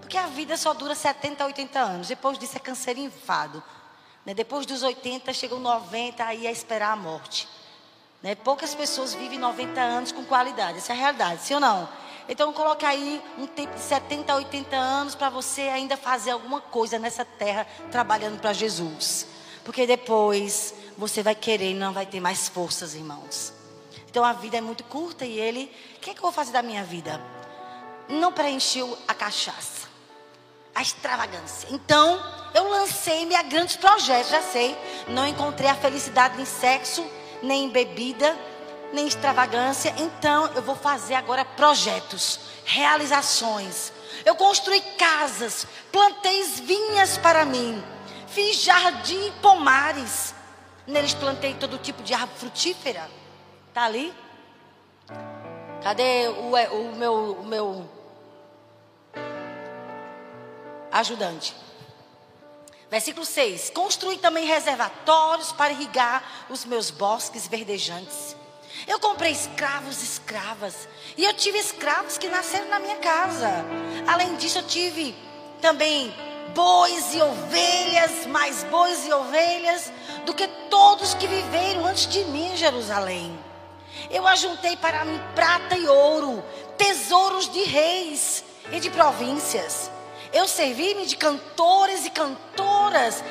Porque 0.00 0.16
a 0.16 0.28
vida 0.28 0.56
só 0.56 0.72
dura 0.72 0.94
70, 0.94 1.44
80 1.44 1.78
anos. 1.78 2.08
Depois 2.08 2.38
disso 2.38 2.56
é 2.56 2.60
câncer 2.60 2.96
e 2.96 3.02
enfado. 3.02 3.62
Né? 4.24 4.32
Depois 4.32 4.64
dos 4.64 4.82
80, 4.82 5.30
chegam 5.34 5.60
90, 5.60 6.24
aí 6.24 6.46
é 6.46 6.50
esperar 6.50 6.92
a 6.92 6.96
morte. 6.96 7.46
Né? 8.24 8.34
Poucas 8.34 8.74
pessoas 8.74 9.12
vivem 9.12 9.38
90 9.38 9.78
anos 9.78 10.10
com 10.10 10.24
qualidade. 10.24 10.78
Essa 10.78 10.94
é 10.94 10.96
a 10.96 10.98
realidade, 10.98 11.42
sim 11.42 11.52
ou 11.52 11.60
não? 11.60 11.86
Então 12.26 12.54
coloca 12.54 12.88
aí 12.88 13.22
um 13.36 13.46
tempo 13.46 13.74
de 13.74 13.82
70, 13.82 14.34
80 14.34 14.74
anos 14.74 15.14
para 15.14 15.28
você 15.28 15.60
ainda 15.60 15.94
fazer 15.94 16.30
alguma 16.30 16.58
coisa 16.58 16.98
nessa 16.98 17.22
terra 17.22 17.66
trabalhando 17.92 18.40
para 18.40 18.54
Jesus. 18.54 19.26
Porque 19.62 19.86
depois 19.86 20.72
você 20.96 21.22
vai 21.22 21.34
querer 21.34 21.72
e 21.72 21.74
não 21.74 21.92
vai 21.92 22.06
ter 22.06 22.18
mais 22.18 22.48
forças, 22.48 22.94
irmãos. 22.94 23.52
Então 24.08 24.24
a 24.24 24.32
vida 24.32 24.56
é 24.56 24.60
muito 24.62 24.84
curta 24.84 25.26
e 25.26 25.38
ele, 25.38 25.70
o 25.96 26.00
que, 26.00 26.08
é 26.08 26.14
que 26.14 26.20
eu 26.20 26.22
vou 26.22 26.32
fazer 26.32 26.52
da 26.52 26.62
minha 26.62 26.82
vida? 26.82 27.20
Não 28.08 28.32
preencheu 28.32 28.96
a 29.06 29.12
cachaça, 29.12 29.86
a 30.74 30.80
extravagância. 30.80 31.68
Então 31.70 32.22
eu 32.54 32.70
lancei-me 32.70 33.34
a 33.34 33.42
grandes 33.42 33.76
projetos, 33.76 34.30
já 34.30 34.40
sei. 34.40 34.74
Não 35.08 35.26
encontrei 35.26 35.68
a 35.68 35.74
felicidade 35.74 36.40
em 36.40 36.46
sexo 36.46 37.04
nem 37.44 37.68
bebida, 37.68 38.36
nem 38.92 39.06
extravagância. 39.06 39.94
Então 39.98 40.50
eu 40.54 40.62
vou 40.62 40.74
fazer 40.74 41.14
agora 41.14 41.44
projetos, 41.44 42.40
realizações. 42.64 43.92
Eu 44.24 44.34
construí 44.34 44.80
casas, 44.98 45.66
plantei 45.92 46.42
vinhas 46.44 47.18
para 47.18 47.44
mim, 47.44 47.82
fiz 48.28 48.62
jardim 48.62 49.32
pomares. 49.42 50.34
Neles 50.86 51.14
plantei 51.14 51.54
todo 51.54 51.78
tipo 51.78 52.02
de 52.02 52.12
árvore 52.12 52.38
frutífera. 52.38 53.08
Tá 53.72 53.84
ali? 53.84 54.12
Cadê 55.82 56.28
o, 56.28 56.50
o 56.52 56.96
meu, 56.96 57.14
o 57.40 57.44
meu 57.44 57.90
ajudante? 60.92 61.54
Versículo 62.90 63.24
6: 63.24 63.70
Construí 63.70 64.18
também 64.18 64.46
reservatórios 64.46 65.52
para 65.52 65.72
irrigar 65.72 66.46
os 66.48 66.64
meus 66.64 66.90
bosques 66.90 67.46
verdejantes. 67.46 68.36
Eu 68.86 68.98
comprei 69.00 69.32
escravos 69.32 70.00
e 70.02 70.04
escravas. 70.04 70.88
E 71.16 71.24
eu 71.24 71.32
tive 71.34 71.58
escravos 71.58 72.18
que 72.18 72.28
nasceram 72.28 72.68
na 72.68 72.78
minha 72.78 72.96
casa. 72.96 73.64
Além 74.06 74.36
disso, 74.36 74.58
eu 74.58 74.66
tive 74.66 75.14
também 75.60 76.14
bois 76.54 77.14
e 77.14 77.22
ovelhas, 77.22 78.26
mais 78.26 78.62
bois 78.64 79.06
e 79.06 79.12
ovelhas 79.12 79.92
do 80.26 80.34
que 80.34 80.46
todos 80.68 81.14
que 81.14 81.26
viveram 81.26 81.86
antes 81.86 82.06
de 82.06 82.24
mim 82.24 82.52
em 82.52 82.56
Jerusalém. 82.56 83.38
Eu 84.10 84.26
ajuntei 84.26 84.76
para 84.76 85.04
mim 85.04 85.20
prata 85.34 85.76
e 85.76 85.86
ouro, 85.86 86.44
tesouros 86.76 87.50
de 87.50 87.62
reis 87.62 88.44
e 88.72 88.80
de 88.80 88.90
províncias. 88.90 89.90
Eu 90.34 90.48
servi-me 90.48 91.06
de 91.06 91.16
cantores 91.16 92.04
e 92.04 92.10
cantoras 92.10 93.22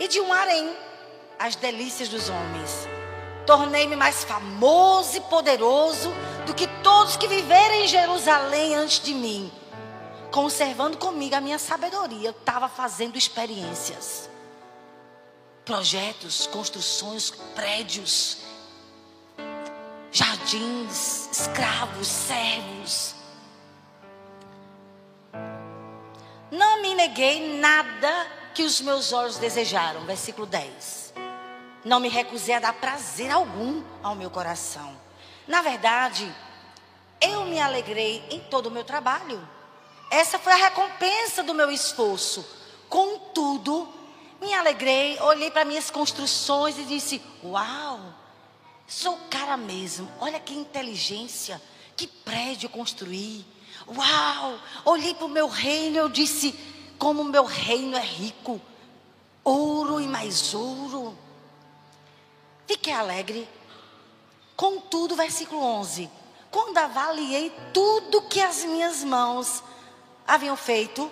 e 0.00 0.08
de 0.08 0.18
um 0.22 0.32
harém, 0.32 0.74
as 1.38 1.54
delícias 1.54 2.08
dos 2.08 2.30
homens. 2.30 2.88
Tornei-me 3.46 3.94
mais 3.94 4.24
famoso 4.24 5.18
e 5.18 5.20
poderoso 5.20 6.10
do 6.46 6.54
que 6.54 6.66
todos 6.82 7.18
que 7.18 7.28
viveram 7.28 7.74
em 7.74 7.86
Jerusalém 7.86 8.74
antes 8.74 9.00
de 9.00 9.12
mim. 9.12 9.52
Conservando 10.30 10.96
comigo 10.96 11.34
a 11.34 11.42
minha 11.42 11.58
sabedoria, 11.58 12.28
eu 12.28 12.32
estava 12.32 12.70
fazendo 12.70 13.18
experiências, 13.18 14.30
projetos, 15.62 16.46
construções, 16.46 17.30
prédios, 17.54 18.38
jardins, 20.10 21.28
escravos, 21.30 22.06
servos. 22.06 23.17
Neguei 26.98 27.60
nada 27.60 28.26
que 28.52 28.64
os 28.64 28.80
meus 28.80 29.12
olhos 29.12 29.36
desejaram. 29.36 30.00
Versículo 30.00 30.44
10. 30.44 31.14
Não 31.84 32.00
me 32.00 32.08
recusei 32.08 32.56
a 32.56 32.58
dar 32.58 32.72
prazer 32.72 33.30
algum 33.30 33.84
ao 34.02 34.16
meu 34.16 34.28
coração. 34.28 34.98
Na 35.46 35.62
verdade, 35.62 36.28
eu 37.20 37.44
me 37.44 37.60
alegrei 37.60 38.24
em 38.30 38.40
todo 38.40 38.66
o 38.66 38.70
meu 38.72 38.82
trabalho. 38.82 39.40
Essa 40.10 40.40
foi 40.40 40.52
a 40.52 40.56
recompensa 40.56 41.44
do 41.44 41.54
meu 41.54 41.70
esforço. 41.70 42.44
Contudo, 42.88 43.88
me 44.40 44.52
alegrei, 44.52 45.20
olhei 45.20 45.52
para 45.52 45.64
minhas 45.64 45.92
construções 45.92 46.76
e 46.80 46.82
disse: 46.82 47.22
Uau, 47.44 48.00
sou 48.88 49.16
cara 49.30 49.56
mesmo. 49.56 50.10
Olha 50.18 50.40
que 50.40 50.52
inteligência, 50.52 51.62
que 51.96 52.08
prédio 52.08 52.68
construí 52.68 53.46
Uau! 53.86 54.58
Olhei 54.84 55.14
para 55.14 55.26
o 55.26 55.30
meu 55.30 55.48
reino 55.48 55.96
e 55.96 55.98
eu 55.98 56.08
disse: 56.08 56.52
como 56.98 57.22
o 57.22 57.24
meu 57.24 57.44
reino 57.44 57.96
é 57.96 58.00
rico, 58.00 58.60
ouro 59.44 60.00
e 60.00 60.06
mais 60.06 60.52
ouro. 60.54 61.16
Fiquei 62.66 62.92
alegre. 62.92 63.48
Contudo, 64.56 65.14
versículo 65.14 65.62
11: 65.62 66.10
quando 66.50 66.78
avaliei 66.78 67.50
tudo 67.72 68.22
que 68.22 68.40
as 68.40 68.64
minhas 68.64 69.04
mãos 69.04 69.62
haviam 70.26 70.56
feito 70.56 71.10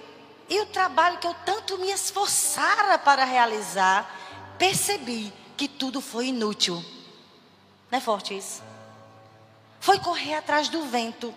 e 0.49 0.61
o 0.61 0.67
trabalho 0.67 1.19
que 1.19 1.27
eu 1.27 1.35
tanto 1.45 1.79
me 1.79 1.91
esforçara 1.91 2.99
para 2.99 3.25
realizar, 3.25 4.55
percebi 4.59 5.33
que 5.57 5.69
tudo 5.69 6.01
foi 6.01 6.27
inútil. 6.27 6.85
Não 7.91 7.99
é 7.99 8.01
forte 8.01 8.37
isso? 8.37 8.63
Foi 9.81 9.99
correr 9.99 10.35
atrás 10.35 10.69
do 10.69 10.83
vento 10.83 11.33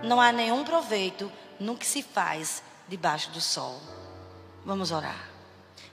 não 0.00 0.20
há 0.20 0.32
nenhum 0.32 0.64
proveito 0.64 1.30
no 1.58 1.76
que 1.76 1.86
se 1.86 2.02
faz 2.02 2.62
debaixo 2.92 3.30
do 3.30 3.40
sol. 3.40 3.80
Vamos 4.66 4.90
orar. 4.90 5.30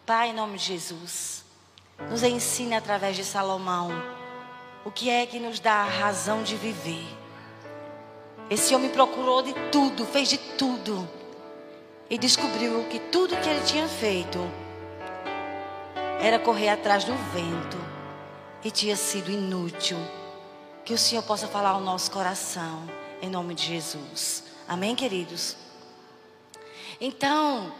Pai, 0.06 0.32
em 0.32 0.34
nome 0.34 0.58
de 0.58 0.66
Jesus, 0.66 1.46
nos 2.10 2.24
ensine 2.24 2.76
através 2.76 3.16
de 3.16 3.24
Salomão 3.24 3.90
o 4.84 4.92
que 4.92 5.10
é 5.10 5.26
que 5.26 5.40
nos 5.40 5.62
dá 5.62 5.76
a 5.76 5.86
razão 5.86 6.44
de 6.44 6.58
viver. 6.58 7.08
Esse 8.50 8.76
homem 8.76 8.90
procurou 8.90 9.42
de 9.42 9.54
tudo, 9.72 10.06
fez 10.06 10.28
de 10.28 10.38
tudo 10.38 11.10
e 12.10 12.18
descobriu 12.18 12.84
que 12.90 13.00
tudo 13.00 13.38
que 13.38 13.48
ele 13.48 13.64
tinha 13.64 13.88
feito 13.88 14.40
era 16.20 16.38
correr 16.38 16.68
atrás 16.68 17.06
do 17.06 17.16
vento 17.32 17.78
e 18.62 18.70
tinha 18.70 18.98
sido 18.98 19.32
inútil 19.32 19.98
Que 20.84 20.94
o 20.94 20.98
Senhor 20.98 21.22
possa 21.24 21.48
falar 21.48 21.70
ao 21.70 21.80
nosso 21.80 22.12
coração, 22.12 22.84
em 23.22 23.30
nome 23.30 23.56
de 23.56 23.64
Jesus. 23.64 24.44
Amém, 24.68 24.98
queridos? 24.98 25.69
Então, 27.02 27.74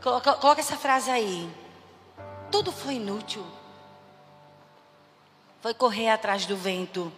coloca, 0.00 0.34
coloca 0.34 0.60
essa 0.60 0.76
frase 0.76 1.10
aí. 1.10 1.50
Tudo 2.52 2.70
foi 2.70 2.94
inútil. 2.94 3.44
Foi 5.60 5.74
correr 5.74 6.10
atrás 6.10 6.46
do 6.46 6.56
vento. 6.56 7.12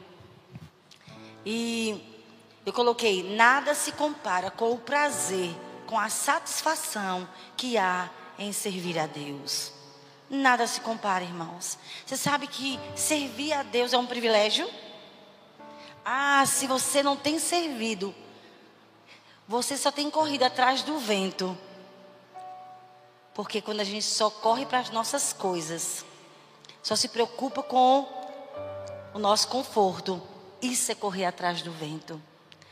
E 1.45 2.25
eu 2.65 2.73
coloquei: 2.73 3.37
nada 3.37 3.75
se 3.75 3.93
compara 3.93 4.51
com 4.51 4.73
o 4.73 4.79
prazer, 4.79 5.55
com 5.87 5.99
a 5.99 6.09
satisfação 6.09 7.29
que 7.57 7.77
há 7.77 8.09
em 8.39 8.53
servir 8.53 8.99
a 8.99 9.07
Deus. 9.07 9.73
Nada 10.31 10.67
se 10.67 10.81
compara, 10.81 11.25
irmãos. 11.25 11.79
Você 12.07 12.17
sabe 12.17 12.47
que 12.47 12.79
servir 12.95 13.53
a 13.53 13.63
Deus 13.63 13.93
é 13.93 13.99
um 13.99 14.07
privilégio? 14.07 14.69
Ah, 16.05 16.45
se 16.47 16.67
você 16.67 17.03
não 17.03 17.17
tem 17.17 17.39
servido, 17.39 18.15
você 19.49 19.79
só 19.79 19.91
tem 19.91 20.11
corrido 20.11 20.43
atrás 20.43 20.83
do 20.83 20.99
vento. 20.99 21.57
Porque 23.33 23.63
quando 23.63 23.81
a 23.81 23.85
gente 23.85 24.05
só 24.05 24.29
corre 24.29 24.67
para 24.67 24.81
as 24.81 24.91
nossas 24.91 25.33
coisas, 25.33 26.05
só 26.83 26.95
se 26.95 27.09
preocupa 27.09 27.63
com 27.63 28.07
o 29.15 29.19
nosso 29.19 29.49
conforto, 29.49 30.21
isso 30.61 30.93
é 30.93 30.95
correr 30.95 31.25
atrás 31.25 31.63
do 31.63 31.73
vento. 31.73 32.21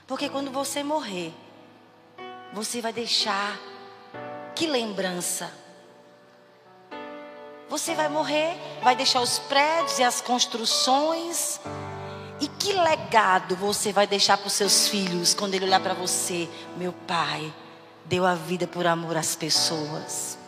Porque 0.06 0.28
quando 0.28 0.50
você 0.50 0.82
morrer, 0.84 1.32
você 2.52 2.82
vai 2.82 2.92
deixar 2.92 3.58
que 4.54 4.66
lembrança? 4.66 5.50
Você 7.70 7.94
vai 7.94 8.08
morrer, 8.08 8.54
vai 8.82 8.94
deixar 8.94 9.20
os 9.22 9.38
prédios 9.38 9.98
e 9.98 10.04
as 10.04 10.20
construções. 10.20 11.58
E 12.40 12.48
que 12.48 12.72
legado 12.72 13.56
você 13.56 13.92
vai 13.92 14.06
deixar 14.06 14.36
para 14.36 14.48
os 14.48 14.52
seus 14.52 14.88
filhos 14.88 15.32
quando 15.32 15.54
ele 15.54 15.64
olhar 15.64 15.80
para 15.80 15.94
você? 15.94 16.48
Meu 16.76 16.92
pai 16.92 17.52
deu 18.04 18.26
a 18.26 18.34
vida 18.34 18.66
por 18.66 18.86
amor 18.86 19.16
às 19.16 19.34
pessoas. 19.34 20.38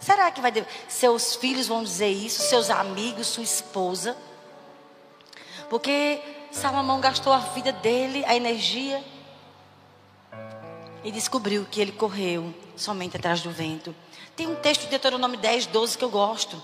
Será 0.00 0.30
que 0.30 0.40
vai 0.40 0.52
seus 0.88 1.34
filhos 1.36 1.66
vão 1.66 1.82
dizer 1.82 2.08
isso? 2.08 2.42
Seus 2.42 2.70
amigos, 2.70 3.26
sua 3.26 3.42
esposa? 3.42 4.16
Porque 5.68 6.20
Salomão 6.50 7.00
gastou 7.00 7.32
a 7.32 7.38
vida 7.38 7.72
dele, 7.72 8.24
a 8.26 8.34
energia, 8.34 9.02
e 11.02 11.10
descobriu 11.10 11.66
que 11.70 11.80
ele 11.80 11.92
correu 11.92 12.54
somente 12.76 13.16
atrás 13.16 13.42
do 13.42 13.50
vento. 13.50 13.94
Tem 14.36 14.46
um 14.46 14.56
texto 14.56 14.82
de 14.82 14.88
Deuteronômio 14.88 15.38
10, 15.38 15.66
12 15.66 15.98
que 15.98 16.04
eu 16.04 16.10
gosto. 16.10 16.62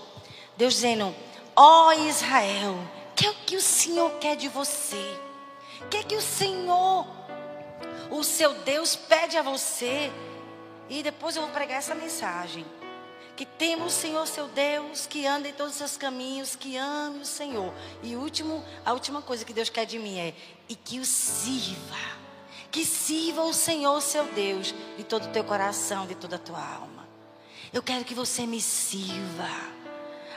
Deus 0.57 0.75
dizendo: 0.75 1.15
Ó 1.55 1.87
oh 1.87 1.91
Israel, 1.93 2.77
que 3.21 3.27
é 3.27 3.29
o 3.29 3.35
que 3.35 3.55
o 3.55 3.61
Senhor 3.61 4.09
quer 4.17 4.35
de 4.35 4.47
você? 4.47 5.15
O 5.81 5.89
que 5.89 5.97
é 5.97 6.03
que 6.03 6.15
o 6.15 6.21
Senhor, 6.21 7.05
o 8.09 8.23
seu 8.23 8.51
Deus, 8.63 8.95
pede 8.95 9.37
a 9.37 9.43
você? 9.43 10.11
E 10.89 11.03
depois 11.03 11.35
eu 11.35 11.43
vou 11.43 11.51
pregar 11.51 11.77
essa 11.77 11.93
mensagem. 11.93 12.65
Que 13.35 13.45
temos 13.45 13.93
o 13.93 13.95
Senhor 13.95 14.25
seu 14.25 14.47
Deus, 14.47 15.05
que 15.05 15.27
anda 15.27 15.47
em 15.47 15.53
todos 15.53 15.73
os 15.73 15.77
seus 15.77 15.97
caminhos, 15.97 16.55
que 16.55 16.75
ame 16.75 17.19
o 17.19 17.25
Senhor. 17.25 17.71
E 18.01 18.15
último, 18.15 18.65
a 18.83 18.91
última 18.91 19.21
coisa 19.21 19.45
que 19.45 19.53
Deus 19.53 19.69
quer 19.69 19.85
de 19.85 19.99
mim 19.99 20.17
é 20.17 20.33
e 20.67 20.73
que 20.73 20.99
o 20.99 21.05
sirva. 21.05 22.19
Que 22.71 22.83
sirva 22.83 23.43
o 23.43 23.53
Senhor 23.53 24.01
seu 24.01 24.25
Deus 24.33 24.73
de 24.97 25.03
todo 25.03 25.25
o 25.25 25.31
teu 25.31 25.43
coração, 25.43 26.07
de 26.07 26.15
toda 26.15 26.37
a 26.37 26.39
tua 26.39 26.57
alma. 26.57 27.07
Eu 27.71 27.83
quero 27.83 28.03
que 28.03 28.15
você 28.15 28.47
me 28.47 28.59
sirva. 28.59 29.80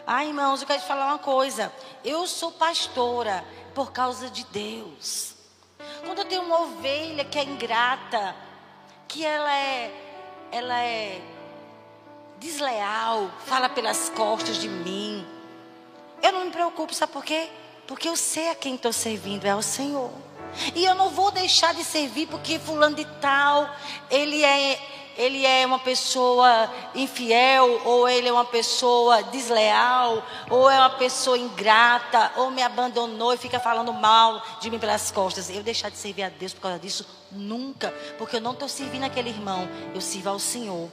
Ah, 0.07 0.25
irmãos, 0.25 0.61
eu 0.61 0.67
quero 0.67 0.81
te 0.81 0.87
falar 0.87 1.07
uma 1.07 1.19
coisa. 1.19 1.73
Eu 2.05 2.27
sou 2.27 2.53
pastora 2.53 3.45
por 3.75 3.91
causa 3.91 4.29
de 4.29 4.45
Deus. 4.47 5.35
Quando 6.05 6.19
eu 6.19 6.25
tenho 6.27 6.43
uma 6.43 6.61
ovelha 6.61 7.25
que 7.25 7.39
é 7.39 7.45
ingrata, 7.45 8.37
que 9.09 9.25
ela 9.25 9.55
é, 9.55 9.91
ela 10.53 10.79
é 10.81 11.23
desleal, 12.39 13.31
fala 13.47 13.69
pelas 13.71 14.11
costas 14.11 14.57
de 14.57 14.69
mim, 14.69 15.27
eu 16.23 16.33
não 16.33 16.45
me 16.45 16.51
preocupo, 16.51 16.95
sabe 16.95 17.13
por 17.13 17.25
quê? 17.25 17.49
Porque 17.87 18.09
eu 18.09 18.17
sei 18.17 18.51
a 18.51 18.55
quem 18.55 18.75
estou 18.75 18.93
servindo, 18.93 19.47
é 19.47 19.51
ao 19.51 19.63
Senhor. 19.63 20.11
E 20.75 20.85
eu 20.85 20.95
não 20.95 21.11
vou 21.11 21.31
deixar 21.31 21.75
de 21.75 21.85
servir 21.85 22.27
porque 22.27 22.59
fulano 22.59 22.97
de 22.97 23.05
tal, 23.21 23.69
ele 24.11 24.43
é 24.43 24.81
ele 25.17 25.47
é 25.47 25.65
uma 25.65 25.79
pessoa 25.79 26.71
infiel, 26.95 27.83
ou 27.85 28.09
ele 28.09 28.29
é 28.29 28.33
uma 28.33 28.45
pessoa 28.45 29.23
desleal, 29.23 30.25
ou 30.51 30.69
é 30.69 30.79
uma 30.79 30.91
pessoa 30.91 31.39
ingrata, 31.39 32.33
ou 32.37 32.51
me 32.51 32.63
abandonou 32.63 33.33
e 33.33 33.39
fica 33.39 33.61
falando 33.61 33.93
mal 33.93 34.43
de 34.61 34.71
mim 34.71 34.79
pelas 34.79 35.11
costas. 35.11 35.49
Eu 35.51 35.63
deixar 35.63 35.91
de 35.91 35.97
servir 35.97 36.25
a 36.25 36.29
Deus 36.29 36.53
por 36.53 36.63
causa 36.63 36.79
disso? 36.79 37.07
Nunca, 37.31 37.95
porque 38.19 38.37
eu 38.37 38.41
não 38.41 38.53
estou 38.53 38.69
servindo 38.69 39.05
aquele 39.05 39.31
irmão, 39.31 39.69
eu 39.95 40.01
sirvo 40.01 40.31
ao 40.31 40.39
Senhor, 40.39 40.91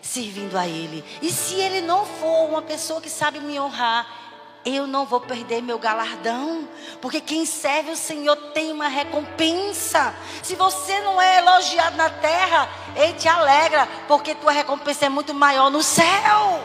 servindo 0.00 0.56
a 0.56 0.66
Ele. 0.66 1.04
E 1.20 1.30
se 1.30 1.54
ele 1.54 1.80
não 1.80 2.06
for 2.06 2.48
uma 2.48 2.62
pessoa 2.62 3.00
que 3.00 3.10
sabe 3.10 3.40
me 3.40 3.58
honrar, 3.60 4.27
eu 4.76 4.86
não 4.86 5.06
vou 5.06 5.20
perder 5.20 5.62
meu 5.62 5.78
galardão, 5.78 6.68
porque 7.00 7.20
quem 7.20 7.46
serve 7.46 7.92
o 7.92 7.96
Senhor 7.96 8.36
tem 8.52 8.72
uma 8.72 8.88
recompensa. 8.88 10.14
Se 10.42 10.54
você 10.54 11.00
não 11.00 11.20
é 11.20 11.38
elogiado 11.38 11.96
na 11.96 12.10
terra, 12.10 12.68
Ele 12.96 13.12
te 13.14 13.28
alegra, 13.28 13.88
porque 14.06 14.34
tua 14.34 14.52
recompensa 14.52 15.06
é 15.06 15.08
muito 15.08 15.32
maior 15.32 15.70
no 15.70 15.82
céu. 15.82 16.60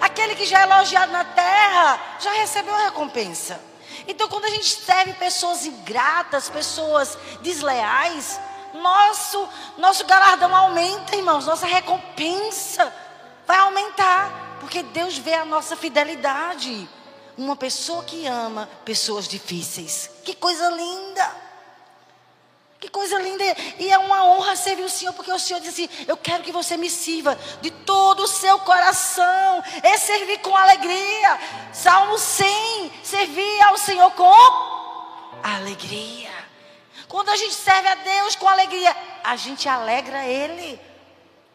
Aquele 0.00 0.34
que 0.34 0.44
já 0.44 0.60
é 0.60 0.62
elogiado 0.62 1.12
na 1.12 1.24
terra, 1.24 2.00
já 2.20 2.32
recebeu 2.32 2.74
a 2.74 2.84
recompensa. 2.84 3.60
Então, 4.06 4.28
quando 4.28 4.44
a 4.44 4.50
gente 4.50 4.68
serve 4.68 5.14
pessoas 5.14 5.64
ingratas, 5.64 6.50
pessoas 6.50 7.16
desleais, 7.40 8.38
nosso, 8.74 9.48
nosso 9.78 10.04
galardão 10.04 10.54
aumenta, 10.54 11.16
irmãos, 11.16 11.46
nossa 11.46 11.66
recompensa 11.66 12.92
vai 13.46 13.58
aumentar. 13.58 14.43
Porque 14.64 14.82
Deus 14.82 15.18
vê 15.18 15.34
a 15.34 15.44
nossa 15.44 15.76
fidelidade. 15.76 16.88
Uma 17.36 17.54
pessoa 17.54 18.02
que 18.02 18.26
ama 18.26 18.66
pessoas 18.82 19.28
difíceis. 19.28 20.10
Que 20.24 20.34
coisa 20.34 20.70
linda! 20.70 21.44
Que 22.80 22.88
coisa 22.88 23.20
linda! 23.20 23.44
E 23.78 23.90
é 23.90 23.98
uma 23.98 24.24
honra 24.24 24.56
servir 24.56 24.84
o 24.84 24.88
Senhor, 24.88 25.12
porque 25.12 25.30
o 25.30 25.38
Senhor 25.38 25.60
disse 25.60 25.84
assim: 25.84 26.04
Eu 26.08 26.16
quero 26.16 26.42
que 26.42 26.50
você 26.50 26.78
me 26.78 26.88
sirva 26.88 27.38
de 27.60 27.70
todo 27.70 28.20
o 28.20 28.26
seu 28.26 28.58
coração. 28.60 29.62
É 29.82 29.98
servir 29.98 30.38
com 30.38 30.56
alegria. 30.56 31.38
Salmo 31.70 32.16
100: 32.16 32.90
Servir 33.02 33.60
ao 33.64 33.76
Senhor 33.76 34.10
com 34.12 34.32
alegria. 35.42 36.32
Quando 37.06 37.28
a 37.28 37.36
gente 37.36 37.54
serve 37.54 37.86
a 37.86 37.96
Deus 37.96 38.34
com 38.34 38.48
alegria, 38.48 38.96
a 39.22 39.36
gente 39.36 39.68
alegra 39.68 40.24
Ele. 40.24 40.80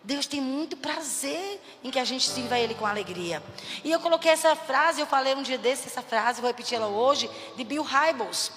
Deus 0.04 0.26
tem 0.26 0.42
muito 0.42 0.78
prazer 0.78 1.62
em 1.84 1.92
que 1.92 2.00
a 2.00 2.06
gente 2.06 2.30
sirva 2.30 2.58
Ele 2.58 2.74
com 2.74 2.86
alegria. 2.86 3.44
E 3.84 3.92
eu 3.92 4.00
coloquei 4.00 4.32
essa 4.32 4.56
frase, 4.56 5.02
eu 5.02 5.08
falei 5.08 5.36
um 5.36 5.44
dia 5.44 5.58
desse, 5.58 5.88
essa 5.88 6.02
frase, 6.02 6.42
vou 6.42 6.50
repetir 6.50 6.78
ela 6.78 6.88
hoje, 6.88 7.30
de 7.56 7.64
Bill 7.64 7.84
Hybels. 7.84 8.52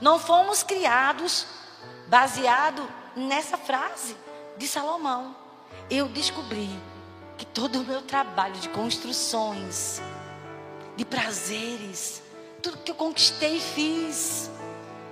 Não 0.00 0.18
fomos 0.18 0.62
criados 0.62 1.46
baseado 2.08 2.88
nessa 3.14 3.56
frase 3.56 4.16
de 4.56 4.66
Salomão. 4.66 5.36
Eu 5.90 6.08
descobri 6.08 6.68
que 7.36 7.44
todo 7.44 7.80
o 7.80 7.84
meu 7.84 8.02
trabalho 8.02 8.54
de 8.54 8.68
construções, 8.70 10.00
de 10.96 11.04
prazeres, 11.04 12.22
tudo 12.62 12.78
que 12.78 12.90
eu 12.90 12.94
conquistei 12.94 13.58
e 13.58 13.60
fiz, 13.60 14.50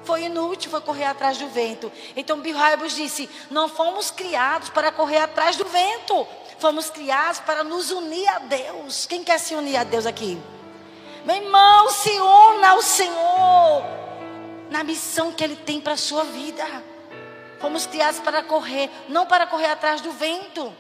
foi 0.05 0.25
inútil, 0.25 0.71
foi 0.71 0.81
correr 0.81 1.05
atrás 1.05 1.39
do 1.39 1.49
vento. 1.49 1.91
Então 2.17 2.41
Bill 2.41 2.57
Hybels 2.57 2.95
disse: 2.95 3.29
Não 3.51 3.69
fomos 3.69 4.11
criados 4.11 4.69
para 4.69 4.93
correr 4.93 5.19
atrás 5.19 5.57
do 5.57 5.65
vento, 5.65 6.27
fomos 6.59 6.91
criados 6.91 7.41
para 7.41 7.65
nos 7.65 7.91
unir 7.91 8.29
a 8.29 8.39
Deus. 8.39 9.07
Quem 9.07 9.25
quer 9.25 9.39
se 9.39 9.55
unir 9.55 9.77
a 9.77 9.85
Deus 9.85 10.07
aqui? 10.07 10.41
Meu 11.25 11.37
irmão, 11.37 11.91
se 11.91 12.11
una 12.11 12.71
ao 12.71 12.83
Senhor 12.83 13.85
na 14.71 14.85
missão 14.85 15.33
que 15.33 15.43
Ele 15.43 15.57
tem 15.57 15.81
para 15.81 15.95
a 15.95 15.97
sua 15.97 16.25
vida. 16.25 16.65
Fomos 17.61 17.87
criados 17.87 18.21
para 18.21 18.43
correr, 18.43 18.91
não 19.09 19.25
para 19.25 19.47
correr 19.47 19.67
atrás 19.67 20.03
do 20.03 20.13
vento 20.13 20.71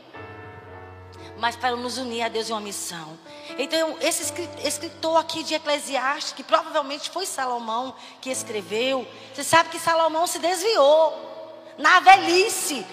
mas 1.39 1.57
para 1.57 1.77
nos 1.77 1.99
unir 1.99 2.23
a 2.23 2.29
Deus 2.29 2.49
em 2.49 2.53
uma 2.53 2.61
missão. 2.61 3.19
Então, 3.59 3.97
esse 4.01 4.33
escritor 4.65 5.17
aqui 5.17 5.45
de 5.45 5.55
Eclesiastes, 5.55 6.33
que 6.33 6.43
provavelmente 6.43 7.11
foi 7.11 7.25
Salomão 7.25 7.95
que 8.21 8.31
escreveu, 8.31 9.07
você 9.33 9.45
sabe 9.45 9.69
que 9.69 9.79
Salomão 9.79 10.27
se 10.27 10.39
desviou 10.39 11.65
na 11.79 12.01
velhice 12.01 12.85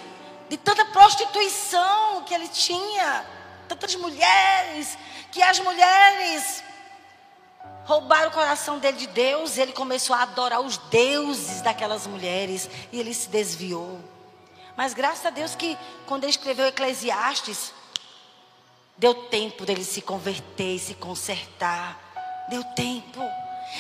de 0.50 0.58
tanta 0.58 0.86
prostituição 0.86 2.24
que 2.24 2.34
ele 2.34 2.48
tinha, 2.48 3.26
tantas 3.68 3.96
mulheres, 3.96 4.98
que 5.32 5.42
as 5.42 5.60
mulheres 5.60 6.64
roubaram 7.86 8.30
o 8.30 8.34
coração 8.34 8.78
dele 8.78 8.98
de 8.98 9.08
Deus, 9.08 9.58
ele 9.58 9.72
começou 9.72 10.16
a 10.16 10.22
adorar 10.24 10.62
os 10.62 10.78
deuses 10.78 11.62
daquelas 11.62 12.06
mulheres 12.06 12.70
e 12.92 13.00
ele 13.00 13.14
se 13.14 13.30
desviou. 13.30 14.00
Mas 14.78 14.94
graças 14.94 15.26
a 15.26 15.30
Deus 15.30 15.56
que 15.56 15.78
quando 16.06 16.24
ele 16.24 16.32
escreveu 16.32 16.68
Eclesiastes, 16.68 17.74
Deu 19.02 19.16
tempo 19.16 19.66
dele 19.66 19.84
se 19.84 20.00
converter 20.00 20.76
e 20.76 20.80
se 20.80 20.94
consertar. 20.94 22.46
Deu 22.50 22.64
tempo. 22.76 23.20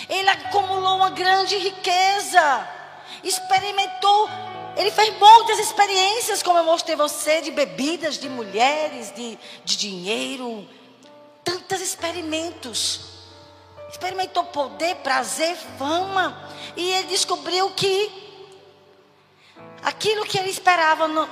Ele 0.10 0.28
acumulou 0.28 0.96
uma 0.96 1.12
grande 1.12 1.56
riqueza. 1.58 2.68
Experimentou, 3.24 4.28
ele 4.76 4.90
fez 4.90 5.16
muitas 5.20 5.60
experiências, 5.60 6.42
como 6.42 6.58
eu 6.58 6.64
mostrei 6.64 6.96
você, 6.96 7.40
de 7.40 7.52
bebidas, 7.52 8.18
de 8.18 8.28
mulheres, 8.28 9.14
de, 9.14 9.38
de 9.64 9.78
dinheiro. 9.78 10.68
Tantos 11.44 11.82
experimentos. 11.82 13.02
Experimentou 13.92 14.46
poder, 14.46 14.96
prazer, 15.04 15.56
fama. 15.78 16.50
E 16.76 16.94
ele 16.94 17.10
descobriu 17.10 17.70
que 17.76 18.12
aquilo 19.84 20.26
que 20.26 20.40
ele 20.40 20.50
esperava 20.50 21.08
não, 21.08 21.30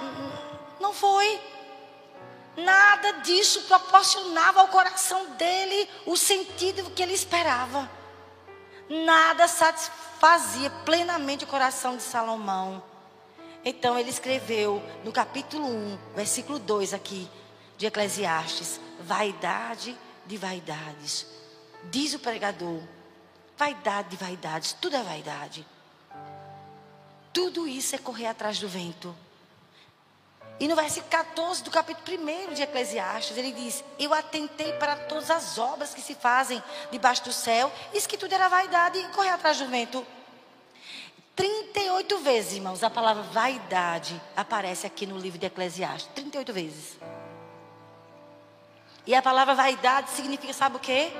não 0.79 0.93
foi. 0.93 1.48
Nada 2.63 3.13
disso 3.21 3.61
proporcionava 3.63 4.61
ao 4.61 4.67
coração 4.67 5.25
dele 5.31 5.89
o 6.05 6.17
sentido 6.17 6.89
que 6.91 7.01
ele 7.01 7.13
esperava. 7.13 7.89
Nada 8.89 9.47
satisfazia 9.47 10.69
plenamente 10.83 11.43
o 11.43 11.47
coração 11.47 11.95
de 11.95 12.03
Salomão. 12.03 12.83
Então 13.63 13.99
ele 13.99 14.09
escreveu 14.09 14.81
no 15.03 15.11
capítulo 15.11 15.67
1, 15.67 15.99
versículo 16.15 16.59
2 16.59 16.93
aqui 16.93 17.29
de 17.77 17.85
Eclesiastes: 17.85 18.79
vaidade 18.99 19.97
de 20.25 20.37
vaidades. 20.37 21.25
Diz 21.85 22.13
o 22.13 22.19
pregador: 22.19 22.81
vaidade 23.57 24.09
de 24.09 24.17
vaidades, 24.17 24.73
tudo 24.73 24.95
é 24.95 25.03
vaidade. 25.03 25.65
Tudo 27.31 27.67
isso 27.67 27.95
é 27.95 27.97
correr 27.97 28.27
atrás 28.27 28.59
do 28.59 28.67
vento. 28.67 29.15
E 30.59 30.67
no 30.67 30.75
versículo 30.75 31.09
14 31.09 31.63
do 31.63 31.71
capítulo 31.71 32.17
1 32.21 32.53
de 32.53 32.61
Eclesiastes, 32.61 33.37
ele 33.37 33.53
diz: 33.53 33.83
Eu 33.97 34.13
atentei 34.13 34.73
para 34.73 34.95
todas 34.95 35.31
as 35.31 35.57
obras 35.57 35.93
que 35.93 36.01
se 36.01 36.13
fazem 36.13 36.61
debaixo 36.91 37.23
do 37.23 37.31
céu, 37.31 37.71
isso 37.93 38.09
que 38.09 38.17
tudo 38.17 38.33
era 38.33 38.49
vaidade 38.49 38.99
e 38.99 39.07
correr 39.09 39.29
atrás 39.29 39.57
do 39.57 39.67
vento. 39.67 40.05
38 41.33 42.17
vezes, 42.17 42.53
irmãos, 42.55 42.83
a 42.83 42.89
palavra 42.89 43.23
vaidade 43.23 44.21
aparece 44.35 44.85
aqui 44.85 45.05
no 45.05 45.17
livro 45.17 45.39
de 45.39 45.45
Eclesiastes. 45.45 46.11
38 46.13 46.51
vezes. 46.51 46.97
E 49.07 49.15
a 49.15 49.21
palavra 49.21 49.55
vaidade 49.55 50.09
significa, 50.09 50.51
sabe 50.51 50.75
o 50.75 50.79
que? 50.79 51.11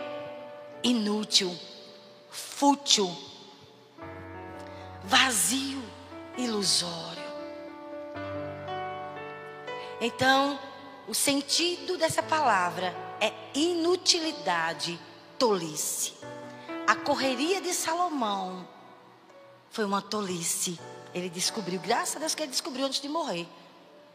Inútil, 0.84 1.58
fútil, 2.30 3.10
vazio, 5.06 5.82
ilusório. 6.38 7.09
Então, 10.01 10.57
o 11.07 11.13
sentido 11.13 11.97
dessa 11.97 12.23
palavra 12.23 12.95
é 13.19 13.33
inutilidade, 13.53 14.99
tolice. 15.38 16.13
A 16.88 16.95
correria 16.95 17.59
de 17.59 17.73
Salomão 17.73 18.67
foi 19.69 19.83
uma 19.83 20.01
tolice. 20.01 20.79
Ele 21.13 21.29
descobriu, 21.29 21.79
graças 21.79 22.15
a 22.15 22.19
Deus 22.19 22.33
que 22.33 22.43
ele 22.43 22.51
descobriu 22.51 22.85
antes 22.85 23.01
de 23.01 23.09
morrer, 23.09 23.47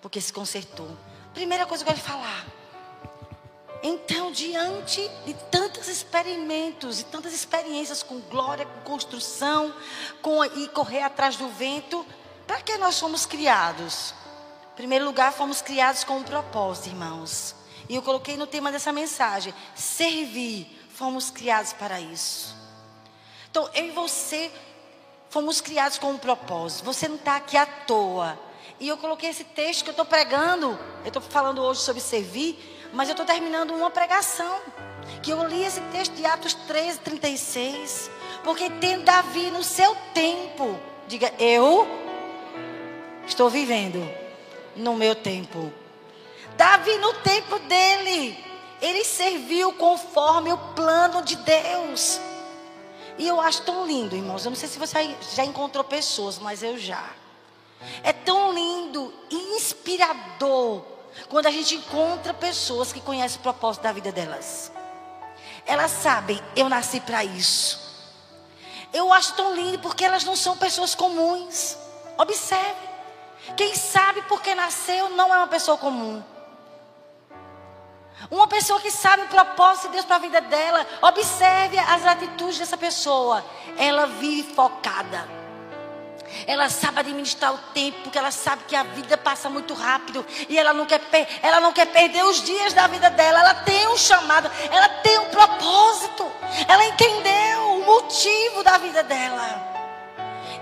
porque 0.01 0.21
se 0.21 0.33
consertou. 0.33 0.89
Primeira 1.35 1.67
coisa 1.67 1.85
que 1.85 1.91
eu 1.91 1.95
quero 1.95 2.07
falar. 2.07 2.47
Então, 3.83 4.33
diante 4.33 5.07
de 5.27 5.35
tantos 5.51 5.89
experimentos 5.89 7.01
e 7.01 7.05
tantas 7.05 7.35
experiências 7.35 8.03
com 8.03 8.19
glória, 8.21 8.65
com 8.65 8.81
construção, 8.93 9.75
com 10.23 10.43
e 10.43 10.69
correr 10.69 11.03
atrás 11.03 11.37
do 11.37 11.49
vento, 11.51 12.07
para 12.47 12.63
que 12.63 12.79
nós 12.79 12.95
somos 12.95 13.27
criados? 13.27 14.15
Em 14.75 14.77
primeiro 14.77 15.05
lugar, 15.05 15.33
fomos 15.33 15.63
criados 15.63 16.03
com 16.03 16.17
um 16.17 16.25
propósito, 16.25 16.89
irmãos. 16.89 17.55
E 17.89 17.95
eu 17.95 18.03
coloquei 18.03 18.37
no 18.37 18.45
tema 18.45 18.73
dessa 18.73 18.93
mensagem: 18.93 19.55
servir. 19.73 20.67
Fomos 20.93 21.31
criados 21.31 21.73
para 21.73 22.01
isso. 22.01 22.55
Então, 23.49 23.71
eu 23.73 23.87
e 23.87 23.91
você 23.93 24.51
fomos 25.31 25.61
criados 25.61 25.97
com 25.97 26.11
um 26.11 26.19
propósito. 26.19 26.85
Você 26.85 27.07
não 27.07 27.15
está 27.15 27.37
aqui 27.37 27.57
à 27.57 27.65
toa. 27.65 28.37
E 28.81 28.89
eu 28.89 28.97
coloquei 28.97 29.31
esse 29.31 29.45
texto 29.45 29.85
que 29.85 29.91
eu 29.91 29.93
estou 29.93 30.07
pregando. 30.07 30.77
Eu 31.03 31.09
estou 31.09 31.23
falando 31.23 31.63
hoje 31.63 31.81
sobre 31.81 32.01
servir, 32.01 32.59
mas 32.93 33.09
eu 33.09 33.13
estou 33.13 33.25
terminando 33.25 33.71
uma 33.73 33.91
pregação. 33.91 34.61
Que 35.23 35.31
eu 35.31 35.47
li 35.47 35.63
esse 35.63 35.81
texto 35.93 36.15
de 36.15 36.27
Atos 36.27 36.55
13, 36.55 36.99
36. 36.99 38.11
Porque 38.43 38.69
tem 38.71 39.03
Davi 39.03 39.53
no 39.53 39.63
seu 39.63 39.97
tempo. 40.13 40.77
Diga, 41.07 41.33
eu 41.39 41.87
estou 43.25 43.49
vivendo 43.49 44.24
no 44.77 44.95
meu 44.95 45.15
tempo. 45.15 45.73
Davi, 46.57 46.97
no 46.99 47.15
tempo 47.15 47.59
dele, 47.61 48.39
ele 48.81 49.05
serviu 49.05 49.73
conforme 49.73 50.53
o 50.53 50.59
plano 50.75 51.23
de 51.23 51.37
Deus. 51.37 52.21
E 53.19 53.27
eu 53.27 53.41
acho 53.41 53.63
tão 53.63 53.87
lindo, 53.87 54.17
irmãos. 54.17 54.45
Eu 54.45 54.51
não 54.51 54.57
sei 54.57 54.69
se 54.69 54.79
você 54.79 55.17
já 55.35 55.45
encontrou 55.45 55.85
pessoas, 55.85 56.39
mas 56.39 56.63
eu 56.63 56.79
já. 56.79 57.11
É 58.03 58.13
tão 58.13 58.53
lindo 58.53 59.13
e 59.31 59.57
inspirador 59.57 60.83
quando 61.29 61.47
a 61.47 61.51
gente 61.51 61.77
encontra 61.77 62.35
pessoas 62.35 62.93
que 62.93 63.01
conhecem 63.01 63.39
o 63.39 63.43
propósito 63.43 63.83
da 63.83 63.93
vida 63.93 64.11
delas. 64.11 64.73
Elas 65.67 65.91
sabem, 65.91 66.41
eu 66.55 66.69
nasci 66.69 67.01
para 67.01 67.25
isso. 67.25 67.83
Eu 68.93 69.13
acho 69.13 69.35
tão 69.35 69.55
lindo 69.55 69.79
porque 69.79 70.05
elas 70.05 70.25
não 70.25 70.37
são 70.37 70.57
pessoas 70.57 70.95
comuns. 70.95 71.77
Observe. 72.19 72.94
Quem 73.57 73.75
sabe 73.75 74.23
porque 74.23 74.55
nasceu 74.55 75.11
não 75.11 75.33
é 75.33 75.39
uma 75.39 75.47
pessoa 75.47 75.77
comum. 75.77 76.23
Uma 78.31 78.47
pessoa 78.47 78.81
que 78.81 78.91
sabe 78.91 79.25
o 79.25 79.29
propósito 79.29 79.89
de 79.89 79.95
Deus 79.95 80.05
para 80.05 80.17
a 80.17 80.21
vida 80.21 80.41
dela, 80.41 80.87
observe 81.03 81.79
as 81.79 82.07
atitudes 82.07 82.59
dessa 82.59 82.77
pessoa. 82.77 83.45
Ela 83.77 84.07
vive 84.07 84.55
focada. 84.55 85.29
Ela 86.47 86.69
sabe 86.69 87.01
administrar 87.01 87.55
o 87.55 87.59
tempo, 87.73 88.01
porque 88.03 88.19
ela 88.19 88.31
sabe 88.31 88.65
que 88.67 88.75
a 88.75 88.83
vida 88.83 89.17
passa 89.17 89.49
muito 89.49 89.73
rápido 89.73 90.27
e 90.49 90.59
ela 90.59 90.73
não 90.73 90.85
quer, 90.85 91.01
ela 91.43 91.61
não 91.61 91.73
quer 91.73 91.87
perder 91.87 92.25
os 92.25 92.43
dias 92.43 92.73
da 92.73 92.87
vida 92.87 93.11
dela. 93.11 93.41
Ela 93.41 93.55
tem 93.55 93.87
um 93.89 93.97
chamado, 93.97 94.51
ela 94.71 94.89
tem 94.89 95.19
um 95.19 95.27
propósito. 95.27 96.31
Ela 96.67 96.87
entendeu 96.87 97.79
o 97.79 97.85
motivo 97.85 98.63
da 98.63 98.79
vida 98.79 99.03
dela. 99.03 99.75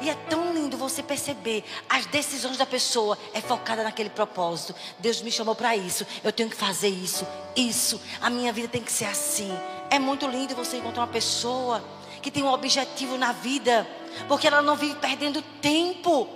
E 0.01 0.11
é 0.11 0.15
tão 0.29 0.52
lindo 0.73 0.77
você 0.77 1.03
perceber 1.03 1.65
as 1.89 2.07
decisões 2.07 2.57
da 2.57 2.67
pessoa 2.67 3.19
é 3.35 3.41
focada 3.41 3.83
naquele 3.83 4.11
propósito. 4.11 4.75
Deus 4.99 5.21
me 5.21 5.31
chamou 5.31 5.55
para 5.55 5.77
isso. 5.77 6.07
Eu 6.25 6.33
tenho 6.33 6.49
que 6.49 6.57
fazer 6.57 6.89
isso, 6.89 7.27
isso. 7.55 8.01
A 8.21 8.31
minha 8.31 8.53
vida 8.53 8.69
tem 8.69 8.83
que 8.83 8.91
ser 8.91 9.05
assim. 9.05 9.53
É 9.91 9.99
muito 9.99 10.27
lindo 10.27 10.55
você 10.55 10.79
encontrar 10.79 11.03
uma 11.03 11.13
pessoa 11.13 11.85
que 12.23 12.31
tem 12.31 12.43
um 12.43 12.53
objetivo 12.53 13.19
na 13.19 13.33
vida, 13.33 13.87
porque 14.29 14.47
ela 14.47 14.63
não 14.63 14.77
vive 14.77 14.95
perdendo 14.97 15.43
tempo. 15.61 16.29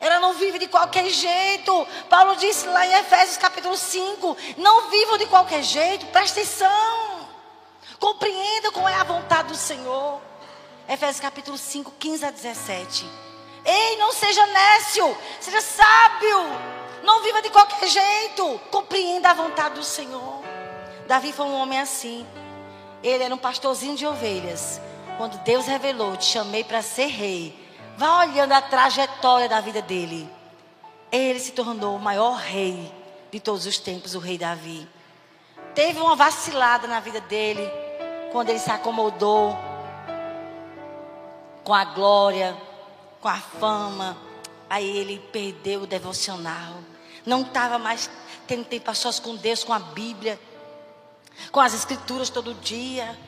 Ela 0.00 0.18
não 0.18 0.34
vive 0.34 0.58
de 0.58 0.66
qualquer 0.66 1.08
jeito. 1.10 1.86
Paulo 2.08 2.36
disse 2.36 2.66
lá 2.66 2.86
em 2.86 2.94
Efésios 2.94 3.36
capítulo 3.36 3.76
5: 3.76 4.36
Não 4.56 4.90
vivam 4.90 5.18
de 5.18 5.26
qualquer 5.26 5.62
jeito, 5.62 6.06
presta 6.06 6.40
atenção. 6.40 7.28
Compreenda 7.98 8.70
qual 8.72 8.88
é 8.88 8.94
a 8.94 9.04
vontade 9.04 9.48
do 9.48 9.54
Senhor. 9.54 10.20
Efésios 10.88 11.20
capítulo 11.20 11.56
5, 11.56 11.92
15 11.98 12.24
a 12.26 12.30
17. 12.30 13.06
Ei, 13.64 13.96
não 13.96 14.12
seja 14.12 14.44
nécio, 14.46 15.16
seja 15.40 15.60
sábio. 15.60 16.38
Não 17.02 17.22
viva 17.22 17.42
de 17.42 17.50
qualquer 17.50 17.86
jeito. 17.86 18.60
Compreenda 18.70 19.30
a 19.30 19.34
vontade 19.34 19.76
do 19.76 19.84
Senhor. 19.84 20.42
Davi 21.06 21.32
foi 21.32 21.46
um 21.46 21.54
homem 21.54 21.80
assim. 21.80 22.26
Ele 23.02 23.24
era 23.24 23.34
um 23.34 23.38
pastorzinho 23.38 23.96
de 23.96 24.06
ovelhas. 24.06 24.80
Quando 25.16 25.38
Deus 25.44 25.66
revelou, 25.66 26.16
te 26.16 26.24
chamei 26.24 26.64
para 26.64 26.82
ser 26.82 27.06
rei. 27.06 27.54
Vá 27.96 28.20
olhando 28.20 28.52
a 28.52 28.62
trajetória 28.62 29.48
da 29.48 29.60
vida 29.60 29.80
dele. 29.80 30.28
Ele 31.12 31.38
se 31.38 31.52
tornou 31.52 31.96
o 31.96 32.00
maior 32.00 32.36
rei 32.36 32.92
de 33.30 33.38
todos 33.38 33.66
os 33.66 33.78
tempos, 33.78 34.14
o 34.14 34.18
rei 34.18 34.36
Davi. 34.36 34.88
Teve 35.74 36.00
uma 36.00 36.16
vacilada 36.16 36.86
na 36.86 37.00
vida 37.00 37.20
dele, 37.20 37.70
quando 38.32 38.48
ele 38.48 38.58
se 38.58 38.70
acomodou 38.70 39.56
com 41.62 41.74
a 41.74 41.84
glória, 41.84 42.56
com 43.24 43.28
a 43.28 43.38
fama. 43.38 44.18
Aí 44.68 44.98
ele 44.98 45.18
perdeu 45.32 45.84
o 45.84 45.86
devocional. 45.86 46.74
Não 47.24 47.40
estava 47.40 47.78
mais 47.78 48.10
tendo 48.46 48.66
tempo 48.66 48.90
a 48.90 48.94
sós 48.94 49.18
com 49.18 49.34
Deus, 49.34 49.64
com 49.64 49.72
a 49.72 49.78
Bíblia, 49.78 50.38
com 51.50 51.58
as 51.58 51.72
Escrituras 51.72 52.28
todo 52.28 52.52
dia. 52.52 53.18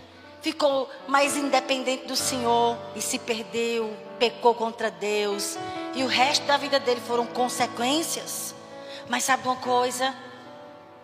Ficou 0.43 0.91
mais 1.09 1.35
independente 1.35 2.05
do 2.05 2.15
Senhor 2.15 2.77
e 2.95 3.01
se 3.01 3.19
perdeu, 3.19 3.97
pecou 4.19 4.55
contra 4.55 4.91
Deus. 4.91 5.57
E 5.95 6.05
o 6.05 6.07
resto 6.07 6.45
da 6.45 6.59
vida 6.59 6.79
dele 6.79 7.01
foram 7.01 7.25
consequências. 7.25 8.55
Mas 9.09 9.25
sabe 9.25 9.49
uma 9.49 9.57
coisa? 9.57 10.15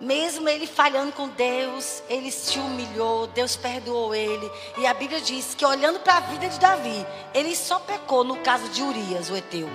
Mesmo 0.02 0.48
ele 0.48 0.66
falhando 0.66 1.12
com 1.12 1.28
Deus, 1.28 2.02
ele 2.08 2.32
se 2.32 2.58
humilhou, 2.58 3.28
Deus 3.28 3.54
perdoou 3.54 4.12
ele. 4.12 4.50
E 4.76 4.84
a 4.84 4.92
Bíblia 4.92 5.20
diz 5.20 5.54
que 5.54 5.64
olhando 5.64 6.00
para 6.00 6.16
a 6.16 6.20
vida 6.22 6.48
de 6.48 6.58
Davi, 6.58 7.06
ele 7.32 7.54
só 7.54 7.78
pecou 7.78 8.24
no 8.24 8.38
caso 8.38 8.68
de 8.70 8.82
Urias, 8.82 9.30
o 9.30 9.36
Eteu. 9.36 9.70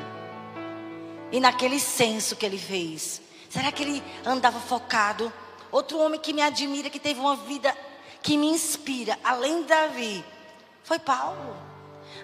E 1.31 1.39
naquele 1.39 1.79
censo 1.79 2.35
que 2.35 2.45
ele 2.45 2.57
fez. 2.57 3.21
Será 3.49 3.71
que 3.71 3.83
ele 3.83 4.03
andava 4.25 4.59
focado? 4.59 5.31
Outro 5.71 5.97
homem 5.97 6.19
que 6.19 6.33
me 6.33 6.41
admira, 6.41 6.89
que 6.89 6.99
teve 6.99 7.21
uma 7.21 7.37
vida 7.37 7.73
que 8.21 8.37
me 8.37 8.47
inspira, 8.47 9.17
além 9.23 9.61
de 9.61 9.69
Davi, 9.69 10.25
Foi 10.83 10.99
Paulo. 10.99 11.66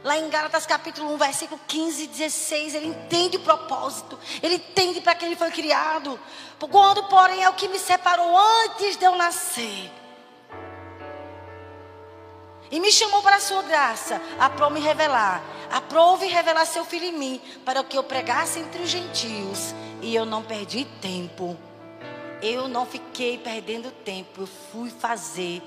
Lá 0.04 0.18
em 0.18 0.30
Gálatas 0.30 0.66
capítulo 0.66 1.14
1, 1.14 1.18
versículo 1.18 1.62
15 1.66 2.04
e 2.04 2.08
16, 2.08 2.76
ele 2.76 2.88
entende 2.88 3.38
o 3.38 3.40
propósito, 3.40 4.20
ele 4.42 4.56
entende 4.56 5.00
para 5.00 5.16
que 5.16 5.24
ele 5.24 5.36
foi 5.36 5.50
criado. 5.50 6.20
Quando, 6.60 7.04
porém, 7.04 7.44
é 7.44 7.50
o 7.50 7.54
que 7.54 7.70
me 7.70 7.80
separou 7.80 8.38
antes 8.38 8.98
de 8.98 9.06
eu 9.06 9.16
nascer. 9.16 9.90
E 12.70 12.80
me 12.80 12.92
chamou 12.92 13.22
para 13.22 13.38
a 13.38 13.40
sua 13.40 13.62
graça, 13.62 14.22
aprove 14.40 14.74
me 14.74 14.80
revelar, 14.82 15.42
aprove 15.72 16.26
revelar 16.26 16.66
seu 16.66 16.84
filho 16.84 17.06
em 17.06 17.18
mim, 17.18 17.42
para 17.64 17.84
que 17.84 17.98
eu 17.98 18.04
pregasse 18.04 18.60
entre 18.60 18.82
os 18.82 18.90
gentios. 18.90 19.74
E 20.02 20.14
eu 20.14 20.26
não 20.26 20.44
perdi 20.44 20.84
tempo. 21.00 21.58
Eu 22.42 22.68
não 22.68 22.86
fiquei 22.86 23.38
perdendo 23.38 23.90
tempo, 23.90 24.42
eu 24.42 24.48
fui 24.48 24.90
fazer 24.90 25.62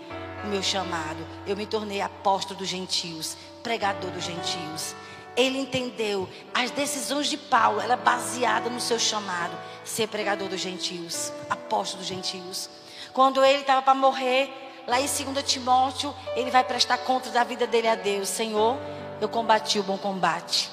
o 0.45 0.49
meu 0.49 0.63
chamado. 0.63 1.25
Eu 1.47 1.57
me 1.57 1.65
tornei 1.65 2.01
apóstolo 2.01 2.59
dos 2.59 2.69
gentios, 2.69 3.37
pregador 3.67 4.13
dos 4.13 4.23
gentios. 4.23 4.95
Ele 5.37 5.59
entendeu 5.59 6.29
as 6.55 6.71
decisões 6.71 7.27
de 7.27 7.37
Paulo, 7.37 7.81
era 7.81 7.97
baseada 7.97 8.71
no 8.71 8.81
seu 8.81 8.97
chamado, 8.97 9.59
ser 9.85 10.07
pregador 10.07 10.49
dos 10.49 10.61
gentios, 10.61 11.33
apóstolo 11.51 11.99
dos 11.99 12.07
gentios. 12.07 12.71
Quando 13.13 13.45
ele 13.45 13.63
estava 13.63 13.83
para 13.83 13.93
morrer, 13.93 14.49
lá 14.87 15.01
em 15.01 15.07
2 15.07 15.45
Timóteo, 15.45 16.15
ele 16.37 16.49
vai 16.49 16.63
prestar 16.63 16.99
conta 16.99 17.29
da 17.31 17.43
vida 17.43 17.67
dele 17.67 17.89
a 17.89 17.97
Deus. 17.97 18.29
Senhor, 18.29 18.79
eu 19.21 19.29
combati 19.29 19.81
o 19.81 19.83
bom 19.83 19.99
combate. 19.99 20.71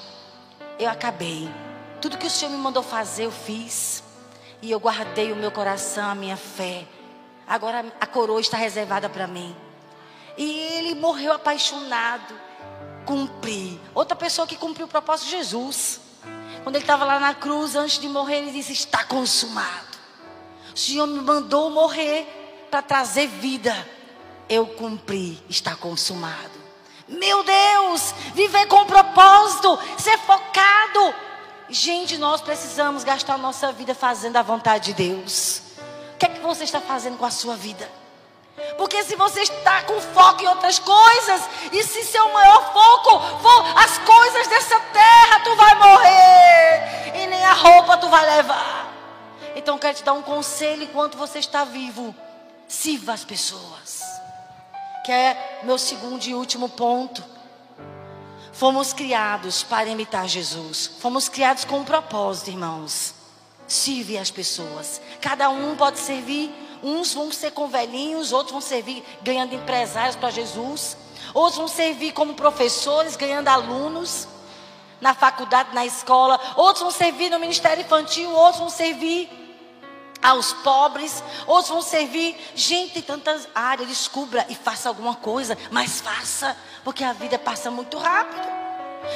Eu 0.78 0.88
acabei. 0.88 1.50
Tudo 2.00 2.16
que 2.16 2.28
o 2.28 2.30
Senhor 2.30 2.52
me 2.52 2.58
mandou 2.58 2.82
fazer, 2.82 3.24
eu 3.24 3.32
fiz. 3.32 4.04
E 4.62 4.70
eu 4.70 4.78
guardei 4.78 5.32
o 5.32 5.36
meu 5.36 5.50
coração, 5.50 6.08
a 6.10 6.14
minha 6.14 6.36
fé. 6.36 6.84
Agora 7.44 7.84
a 8.00 8.06
coroa 8.06 8.40
está 8.40 8.56
reservada 8.56 9.08
para 9.08 9.26
mim. 9.26 9.54
E 10.38 10.60
ele 10.78 10.94
morreu 10.94 11.32
apaixonado. 11.32 12.43
Cumpri. 13.04 13.80
Outra 13.94 14.16
pessoa 14.16 14.46
que 14.46 14.56
cumpriu 14.56 14.86
o 14.86 14.88
propósito 14.88 15.26
de 15.26 15.32
Jesus. 15.32 16.00
Quando 16.62 16.76
ele 16.76 16.84
estava 16.84 17.04
lá 17.04 17.20
na 17.20 17.34
cruz, 17.34 17.76
antes 17.76 17.98
de 17.98 18.08
morrer, 18.08 18.38
ele 18.38 18.52
disse: 18.52 18.72
Está 18.72 19.04
consumado. 19.04 19.94
O 20.74 20.78
Senhor 20.78 21.06
me 21.06 21.20
mandou 21.20 21.70
morrer 21.70 22.66
para 22.70 22.82
trazer 22.82 23.26
vida 23.26 23.74
eu 24.48 24.66
cumpri, 24.66 25.42
está 25.48 25.74
consumado. 25.74 26.64
Meu 27.08 27.42
Deus, 27.44 28.14
viver 28.34 28.66
com 28.66 28.84
propósito, 28.86 29.78
ser 29.98 30.18
focado. 30.18 31.14
Gente, 31.68 32.16
nós 32.18 32.40
precisamos 32.40 33.04
gastar 33.04 33.38
nossa 33.38 33.72
vida 33.72 33.94
fazendo 33.94 34.36
a 34.36 34.42
vontade 34.42 34.92
de 34.92 34.94
Deus. 34.94 35.62
O 36.14 36.18
que 36.18 36.26
é 36.26 36.28
que 36.28 36.40
você 36.40 36.64
está 36.64 36.80
fazendo 36.80 37.18
com 37.18 37.24
a 37.24 37.30
sua 37.30 37.56
vida? 37.56 37.90
Porque 38.76 39.02
se 39.04 39.16
você 39.16 39.42
está 39.42 39.82
com 39.82 40.00
foco 40.00 40.42
em 40.42 40.46
outras 40.46 40.78
coisas, 40.78 41.42
e 41.72 41.82
se 41.82 42.04
seu 42.04 42.32
maior 42.32 42.72
foco 42.72 43.20
for 43.40 43.78
as 43.78 43.98
coisas 43.98 44.46
dessa 44.46 44.78
terra, 44.80 45.40
tu 45.40 45.56
vai 45.56 45.74
morrer. 45.74 47.22
E 47.22 47.26
nem 47.26 47.44
a 47.44 47.52
roupa 47.52 47.96
tu 47.96 48.08
vai 48.08 48.24
levar. 48.36 48.92
Então 49.56 49.78
quero 49.78 49.96
te 49.96 50.04
dar 50.04 50.12
um 50.12 50.22
conselho 50.22 50.84
enquanto 50.84 51.16
você 51.16 51.38
está 51.38 51.64
vivo. 51.64 52.14
Sirva 52.68 53.12
as 53.12 53.24
pessoas 53.24 54.14
que 55.04 55.12
é 55.12 55.60
meu 55.62 55.78
segundo 55.78 56.24
e 56.24 56.34
último 56.34 56.68
ponto. 56.68 57.22
Fomos 58.52 58.94
criados 58.94 59.62
para 59.62 59.88
imitar 59.90 60.26
Jesus. 60.26 60.90
Fomos 60.98 61.28
criados 61.28 61.64
com 61.66 61.80
um 61.80 61.84
propósito, 61.84 62.48
irmãos. 62.50 63.14
Sirve 63.68 64.16
as 64.16 64.30
pessoas. 64.30 65.00
Cada 65.20 65.50
um 65.50 65.76
pode 65.76 65.98
servir. 65.98 66.50
Uns 66.84 67.14
vão 67.14 67.32
ser 67.32 67.52
com 67.52 67.66
velhinhos, 67.66 68.30
outros 68.30 68.52
vão 68.52 68.60
servir 68.60 69.02
ganhando 69.22 69.54
empresários 69.54 70.16
para 70.16 70.28
Jesus. 70.28 70.98
Outros 71.32 71.56
vão 71.56 71.66
servir 71.66 72.12
como 72.12 72.34
professores, 72.34 73.16
ganhando 73.16 73.48
alunos 73.48 74.28
na 75.00 75.14
faculdade, 75.14 75.74
na 75.74 75.86
escola. 75.86 76.38
Outros 76.56 76.82
vão 76.82 76.90
servir 76.90 77.30
no 77.30 77.38
ministério 77.38 77.82
infantil. 77.82 78.30
Outros 78.30 78.58
vão 78.58 78.68
servir 78.68 79.30
aos 80.22 80.52
pobres, 80.52 81.24
outros 81.46 81.70
vão 81.70 81.80
servir. 81.80 82.36
Gente, 82.54 83.00
tantas 83.00 83.48
áreas, 83.54 83.88
descubra 83.88 84.44
e 84.50 84.54
faça 84.54 84.86
alguma 84.86 85.14
coisa, 85.14 85.56
mas 85.70 86.02
faça, 86.02 86.54
porque 86.84 87.02
a 87.02 87.14
vida 87.14 87.38
passa 87.38 87.70
muito 87.70 87.96
rápido. 87.96 88.46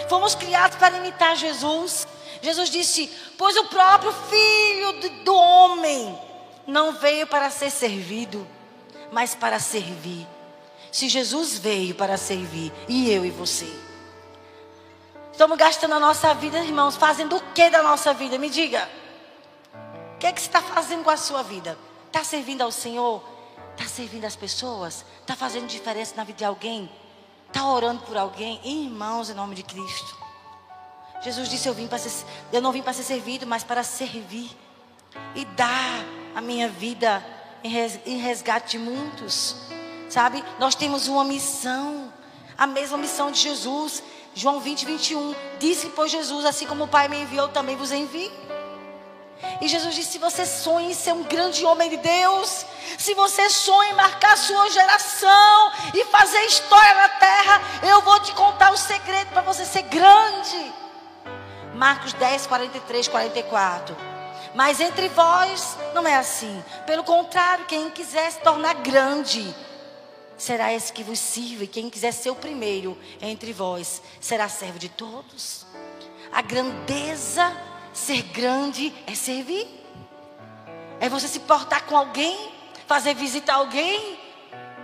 Fomos 0.08 0.34
criados 0.34 0.78
para 0.78 0.96
imitar 0.96 1.36
Jesus. 1.36 2.08
Jesus 2.40 2.70
disse: 2.70 3.14
Pois 3.36 3.54
o 3.58 3.64
próprio 3.66 4.10
Filho 4.30 5.22
do 5.22 5.34
homem 5.34 6.27
não 6.68 6.92
veio 6.92 7.26
para 7.26 7.48
ser 7.48 7.70
servido, 7.70 8.46
mas 9.10 9.34
para 9.34 9.58
servir. 9.58 10.28
Se 10.92 11.08
Jesus 11.08 11.58
veio 11.58 11.94
para 11.94 12.18
servir, 12.18 12.70
e 12.86 13.10
eu 13.10 13.24
e 13.24 13.30
você? 13.30 13.66
Estamos 15.32 15.56
gastando 15.56 15.94
a 15.94 16.00
nossa 16.00 16.34
vida, 16.34 16.58
irmãos, 16.58 16.94
fazendo 16.94 17.36
o 17.36 17.40
que 17.54 17.70
da 17.70 17.82
nossa 17.82 18.12
vida? 18.12 18.36
Me 18.36 18.50
diga. 18.50 18.86
O 20.14 20.18
que, 20.18 20.26
é 20.26 20.32
que 20.32 20.40
você 20.42 20.46
está 20.46 20.60
fazendo 20.60 21.04
com 21.04 21.10
a 21.10 21.16
sua 21.16 21.42
vida? 21.42 21.78
Está 22.06 22.22
servindo 22.22 22.60
ao 22.60 22.70
Senhor? 22.70 23.22
Está 23.74 23.88
servindo 23.88 24.26
as 24.26 24.36
pessoas? 24.36 25.06
Está 25.20 25.34
fazendo 25.34 25.66
diferença 25.66 26.14
na 26.16 26.24
vida 26.24 26.38
de 26.38 26.44
alguém? 26.44 26.90
Está 27.46 27.64
orando 27.66 28.02
por 28.02 28.16
alguém? 28.16 28.60
Irmãos, 28.62 29.30
em 29.30 29.34
nome 29.34 29.54
de 29.54 29.62
Cristo. 29.62 30.18
Jesus 31.22 31.48
disse: 31.48 31.66
Eu, 31.66 31.74
vim 31.74 31.86
para 31.86 31.98
ser, 31.98 32.26
eu 32.52 32.60
não 32.60 32.72
vim 32.72 32.82
para 32.82 32.92
ser 32.92 33.04
servido, 33.04 33.46
mas 33.46 33.64
para 33.64 33.82
servir 33.82 34.50
e 35.34 35.44
dar 35.44 36.17
a 36.38 36.40
minha 36.40 36.68
vida 36.68 37.20
em 37.64 38.18
resgate 38.18 38.78
de 38.78 38.78
muitos. 38.78 39.56
Sabe? 40.08 40.44
Nós 40.60 40.76
temos 40.76 41.08
uma 41.08 41.24
missão, 41.24 42.12
a 42.56 42.64
mesma 42.64 42.96
missão 42.96 43.32
de 43.32 43.40
Jesus. 43.40 44.00
João 44.36 44.60
20, 44.60 44.86
21. 44.86 45.34
Disse, 45.58 45.88
pois, 45.88 46.12
Jesus: 46.12 46.44
Assim 46.44 46.64
como 46.64 46.84
o 46.84 46.88
Pai 46.88 47.08
me 47.08 47.22
enviou, 47.22 47.48
também 47.48 47.74
vos 47.74 47.90
envio. 47.90 48.30
E 49.60 49.66
Jesus 49.66 49.96
disse: 49.96 50.12
se 50.12 50.18
você 50.18 50.46
sonha 50.46 50.88
em 50.88 50.94
ser 50.94 51.12
um 51.12 51.24
grande 51.24 51.64
homem 51.64 51.90
de 51.90 51.96
Deus, 51.96 52.64
se 52.96 53.14
você 53.14 53.50
sonha 53.50 53.90
em 53.90 53.94
marcar 53.96 54.36
sua 54.38 54.70
geração 54.70 55.72
e 55.92 56.04
fazer 56.04 56.40
história 56.44 56.94
na 56.94 57.08
terra, 57.08 57.60
eu 57.82 58.00
vou 58.02 58.20
te 58.20 58.32
contar 58.32 58.72
o 58.72 58.76
segredo 58.76 59.30
para 59.30 59.42
você 59.42 59.64
ser 59.64 59.82
grande. 59.82 60.72
Marcos 61.74 62.12
10, 62.12 62.46
43, 62.46 63.08
44. 63.08 64.07
Mas 64.58 64.80
entre 64.80 65.08
vós 65.08 65.78
não 65.94 66.04
é 66.04 66.16
assim. 66.16 66.62
Pelo 66.84 67.04
contrário, 67.04 67.64
quem 67.66 67.88
quiser 67.90 68.32
se 68.32 68.40
tornar 68.40 68.74
grande, 68.74 69.54
será 70.36 70.74
esse 70.74 70.92
que 70.92 71.04
vos 71.04 71.20
sirva. 71.20 71.62
E 71.62 71.68
quem 71.68 71.88
quiser 71.88 72.12
ser 72.12 72.30
o 72.30 72.34
primeiro 72.34 72.98
entre 73.22 73.52
vós, 73.52 74.02
será 74.20 74.48
servo 74.48 74.76
de 74.78 74.88
todos. 74.88 75.64
A 76.32 76.42
grandeza 76.42 77.56
Ser 77.98 78.22
grande 78.22 78.94
é 79.06 79.14
servir. 79.14 79.66
É 81.00 81.08
você 81.08 81.26
se 81.26 81.40
portar 81.40 81.84
com 81.84 81.96
alguém, 81.96 82.52
fazer 82.86 83.14
visita 83.14 83.52
a 83.52 83.56
alguém. 83.56 84.17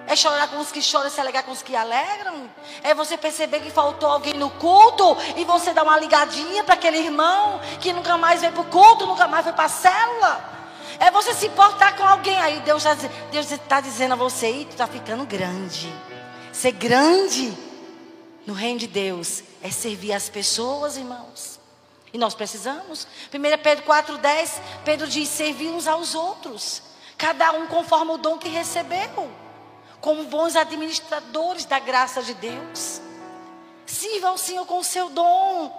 É 0.07 0.14
chorar 0.14 0.49
com 0.49 0.59
os 0.59 0.71
que 0.71 0.83
choram, 0.83 1.09
se 1.09 1.21
alegrar 1.21 1.45
com 1.45 1.53
os 1.53 1.62
que 1.62 1.75
alegram. 1.75 2.51
É 2.83 2.95
você 2.95 3.17
perceber 3.17 3.61
que 3.61 3.71
faltou 3.71 4.09
alguém 4.09 4.35
no 4.35 4.51
culto 4.51 5.17
e 5.37 5.45
você 5.45 5.73
dar 5.73 5.83
uma 5.83 5.99
ligadinha 5.99 6.62
para 6.62 6.75
aquele 6.75 6.99
irmão 6.99 7.61
que 7.81 7.93
nunca 7.93 8.17
mais 8.19 8.40
veio 8.40 8.53
para 8.53 8.62
o 8.62 8.67
culto, 8.67 9.07
nunca 9.07 9.27
mais 9.27 9.45
foi 9.45 9.53
para 9.53 9.64
a 9.64 9.69
célula. 9.69 10.55
É 10.99 11.11
você 11.11 11.35
se 11.35 11.49
portar 11.51 11.97
com 11.97 12.05
alguém. 12.05 12.37
Aí 12.37 12.61
Deus 12.61 12.85
está 12.85 13.09
Deus 13.31 13.47
tá 13.69 13.81
dizendo 13.81 14.12
a 14.12 14.17
você, 14.17 14.51
e 14.51 14.64
tu 14.67 14.73
está 14.73 14.87
ficando 14.87 15.25
grande. 15.25 15.93
Ser 16.53 16.73
grande 16.73 17.53
no 18.47 18.53
reino 18.55 18.79
de 18.79 18.87
Deus 18.87 19.43
é 19.62 19.71
servir 19.71 20.12
as 20.12 20.29
pessoas, 20.29 20.97
irmãos. 20.97 21.59
E 22.12 22.19
nós 22.19 22.35
precisamos. 22.35 23.09
1 23.33 23.62
Pedro 23.62 23.85
4,10, 23.85 24.51
Pedro 24.85 25.07
diz: 25.09 25.29
servir 25.29 25.69
uns 25.69 25.88
aos 25.88 26.14
outros, 26.14 26.83
cada 27.19 27.53
um 27.53 27.67
conforme 27.67 28.12
o 28.12 28.19
dom 28.19 28.38
que 28.38 28.49
recebeu, 28.49 29.29
como 30.05 30.25
bons 30.25 30.55
administradores 30.55 31.64
da 31.64 31.79
graça 31.79 32.23
de 32.23 32.35
Deus. 32.35 33.01
Sirva 33.87 34.29
ao 34.29 34.37
Senhor 34.37 34.67
com 34.67 34.79
o 34.79 34.85
seu 34.85 35.09
dom. 35.09 35.73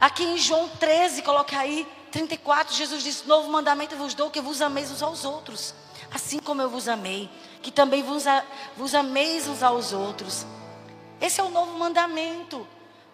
Aqui 0.00 0.24
em 0.24 0.38
João 0.38 0.66
13, 0.66 1.20
coloque 1.20 1.54
aí, 1.54 1.86
34, 2.10 2.74
Jesus 2.74 3.02
disse: 3.02 3.28
Novo 3.28 3.50
mandamento 3.52 3.94
vos 3.96 4.14
dou, 4.14 4.30
que 4.30 4.40
vos 4.40 4.62
ameis 4.62 4.90
uns 4.90 5.02
aos 5.02 5.26
outros, 5.26 5.74
assim 6.10 6.38
como 6.38 6.62
eu 6.62 6.70
vos 6.70 6.88
amei, 6.88 7.28
que 7.60 7.70
também 7.70 8.02
vos, 8.02 8.24
vos 8.74 8.94
ameis 8.94 9.46
uns 9.46 9.62
aos 9.62 9.92
outros. 9.92 10.46
Esse 11.20 11.42
é 11.42 11.44
o 11.44 11.50
novo 11.50 11.78
mandamento, 11.78 12.66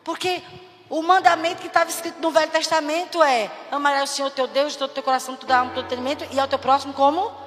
porque 0.05 0.45
o 0.89 1.03
mandamento 1.03 1.61
que 1.61 1.67
estava 1.67 1.91
escrito 1.91 2.21
no 2.21 2.31
Velho 2.31 2.53
Testamento 2.53 3.21
é: 3.21 3.51
amarás 3.73 4.13
o 4.13 4.15
Senhor 4.15 4.31
teu 4.31 4.47
Deus 4.47 4.75
de 4.75 4.79
todo 4.79 4.93
teu 4.93 5.03
coração, 5.03 5.35
toda 5.35 5.57
a 5.57 5.59
alma, 5.59 5.73
todo 5.75 5.87
entendimento, 5.87 6.25
e 6.31 6.39
ao 6.39 6.47
teu 6.47 6.59
próximo 6.61 6.95
como 6.95 7.43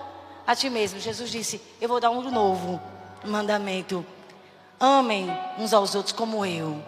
a 0.48 0.56
ti 0.56 0.70
mesmo. 0.70 1.00
Jesus 1.00 1.30
disse: 1.30 1.62
Eu 1.82 1.90
vou 1.90 2.00
dar 2.00 2.10
um 2.10 2.32
novo 2.32 2.82
mandamento. 3.26 4.06
Amem 4.80 5.30
uns 5.58 5.74
aos 5.74 5.94
outros 5.94 6.14
como 6.14 6.46
eu, 6.46 6.82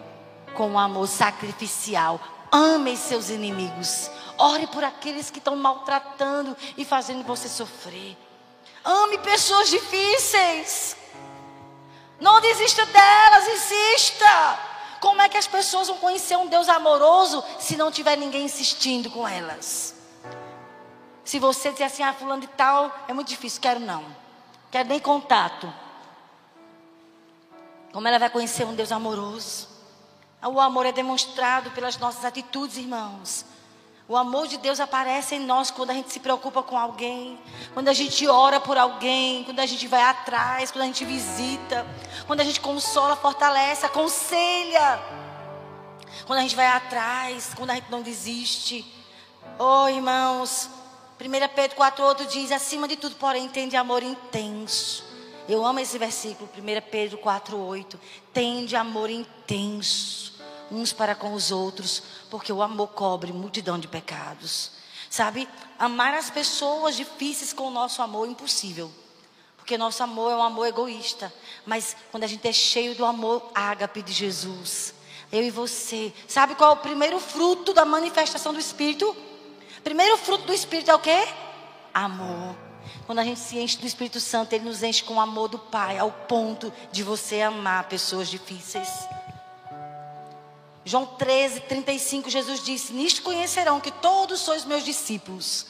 com 0.54 0.70
um 0.70 0.78
amor 0.78 1.06
sacrificial. 1.06 2.18
Amem 2.50 2.96
seus 2.96 3.28
inimigos. 3.28 4.10
Ore 4.38 4.66
por 4.68 4.82
aqueles 4.82 5.30
que 5.30 5.38
estão 5.38 5.54
maltratando 5.54 6.56
e 6.76 6.84
fazendo 6.84 7.22
você 7.22 7.48
sofrer. 7.48 8.16
Ame 8.82 9.18
pessoas 9.18 9.68
difíceis. 9.68 10.96
Não 12.18 12.40
desista 12.40 12.86
delas, 12.86 13.48
insista. 13.48 14.58
Como 15.00 15.20
é 15.20 15.28
que 15.28 15.36
as 15.36 15.46
pessoas 15.46 15.88
vão 15.88 15.98
conhecer 15.98 16.36
um 16.36 16.46
Deus 16.46 16.68
amoroso 16.68 17.42
se 17.58 17.76
não 17.76 17.90
tiver 17.90 18.16
ninguém 18.16 18.44
insistindo 18.44 19.10
com 19.10 19.26
elas? 19.26 19.99
Se 21.24 21.38
você 21.38 21.70
disser 21.70 21.86
assim, 21.86 22.02
ah, 22.02 22.12
fulano 22.12 22.40
de 22.40 22.48
tal, 22.48 22.92
é 23.06 23.12
muito 23.12 23.28
difícil, 23.28 23.60
quero 23.60 23.80
não. 23.80 24.04
Quero 24.70 24.88
nem 24.88 25.00
contato. 25.00 25.72
Como 27.92 28.06
ela 28.06 28.18
vai 28.18 28.30
conhecer 28.30 28.64
um 28.64 28.74
Deus 28.74 28.92
amoroso? 28.92 29.68
O 30.42 30.60
amor 30.60 30.86
é 30.86 30.92
demonstrado 30.92 31.70
pelas 31.72 31.98
nossas 31.98 32.24
atitudes, 32.24 32.76
irmãos. 32.76 33.44
O 34.08 34.16
amor 34.16 34.48
de 34.48 34.56
Deus 34.56 34.80
aparece 34.80 35.36
em 35.36 35.40
nós 35.40 35.70
quando 35.70 35.90
a 35.90 35.94
gente 35.94 36.12
se 36.12 36.18
preocupa 36.18 36.64
com 36.64 36.76
alguém, 36.76 37.38
quando 37.72 37.88
a 37.88 37.92
gente 37.92 38.26
ora 38.26 38.58
por 38.58 38.76
alguém, 38.76 39.44
quando 39.44 39.60
a 39.60 39.66
gente 39.66 39.86
vai 39.86 40.02
atrás, 40.02 40.72
quando 40.72 40.82
a 40.82 40.86
gente 40.86 41.04
visita, 41.04 41.86
quando 42.26 42.40
a 42.40 42.44
gente 42.44 42.60
consola, 42.60 43.14
fortalece, 43.14 43.86
aconselha. 43.86 45.00
Quando 46.26 46.40
a 46.40 46.42
gente 46.42 46.56
vai 46.56 46.66
atrás, 46.66 47.52
quando 47.54 47.70
a 47.70 47.74
gente 47.74 47.90
não 47.90 48.02
desiste. 48.02 48.84
Oh, 49.58 49.88
irmãos, 49.88 50.68
1 51.20 51.54
Pedro 51.54 51.76
4,8 51.76 52.26
diz: 52.26 52.50
acima 52.50 52.88
de 52.88 52.96
tudo, 52.96 53.16
porém, 53.16 53.48
tende 53.48 53.76
amor 53.76 54.02
intenso. 54.02 55.04
Eu 55.46 55.66
amo 55.66 55.80
esse 55.80 55.98
versículo, 55.98 56.48
1 56.56 56.90
Pedro 56.90 57.18
4,8. 57.18 57.96
Tende 58.32 58.74
amor 58.74 59.10
intenso 59.10 60.30
uns 60.70 60.92
para 60.92 61.14
com 61.14 61.34
os 61.34 61.50
outros, 61.50 62.02
porque 62.30 62.52
o 62.52 62.62
amor 62.62 62.88
cobre 62.88 63.32
multidão 63.32 63.78
de 63.78 63.88
pecados. 63.88 64.72
Sabe? 65.10 65.48
Amar 65.78 66.14
as 66.14 66.30
pessoas 66.30 66.96
difíceis 66.96 67.52
com 67.52 67.64
o 67.64 67.70
nosso 67.70 68.00
amor 68.00 68.28
é 68.28 68.30
impossível. 68.30 68.90
Porque 69.56 69.76
nosso 69.76 70.02
amor 70.02 70.30
é 70.32 70.36
um 70.36 70.42
amor 70.42 70.68
egoísta. 70.68 71.32
Mas 71.66 71.96
quando 72.10 72.24
a 72.24 72.28
gente 72.28 72.46
é 72.46 72.52
cheio 72.52 72.94
do 72.94 73.04
amor 73.04 73.50
ágape 73.54 74.02
de 74.02 74.12
Jesus, 74.12 74.94
eu 75.32 75.42
e 75.42 75.50
você, 75.50 76.12
sabe 76.28 76.54
qual 76.54 76.70
é 76.70 76.74
o 76.74 76.76
primeiro 76.76 77.18
fruto 77.18 77.74
da 77.74 77.84
manifestação 77.84 78.52
do 78.52 78.60
Espírito? 78.60 79.14
Primeiro 79.82 80.16
fruto 80.18 80.44
do 80.44 80.52
Espírito 80.52 80.90
é 80.90 80.94
o 80.94 80.98
quê? 80.98 81.26
Amor. 81.92 82.56
Quando 83.06 83.18
a 83.18 83.24
gente 83.24 83.40
se 83.40 83.58
enche 83.58 83.78
do 83.78 83.86
Espírito 83.86 84.20
Santo, 84.20 84.52
ele 84.52 84.64
nos 84.64 84.82
enche 84.82 85.02
com 85.02 85.14
o 85.14 85.20
amor 85.20 85.48
do 85.48 85.58
Pai, 85.58 85.98
ao 85.98 86.10
ponto 86.10 86.72
de 86.92 87.02
você 87.02 87.42
amar 87.42 87.88
pessoas 87.88 88.28
difíceis. 88.28 88.88
João 90.84 91.06
13, 91.06 91.60
35, 91.60 92.30
Jesus 92.30 92.64
disse: 92.64 92.92
Nisto 92.92 93.22
conhecerão 93.22 93.80
que 93.80 93.90
todos 93.90 94.40
sois 94.40 94.64
meus 94.64 94.84
discípulos, 94.84 95.66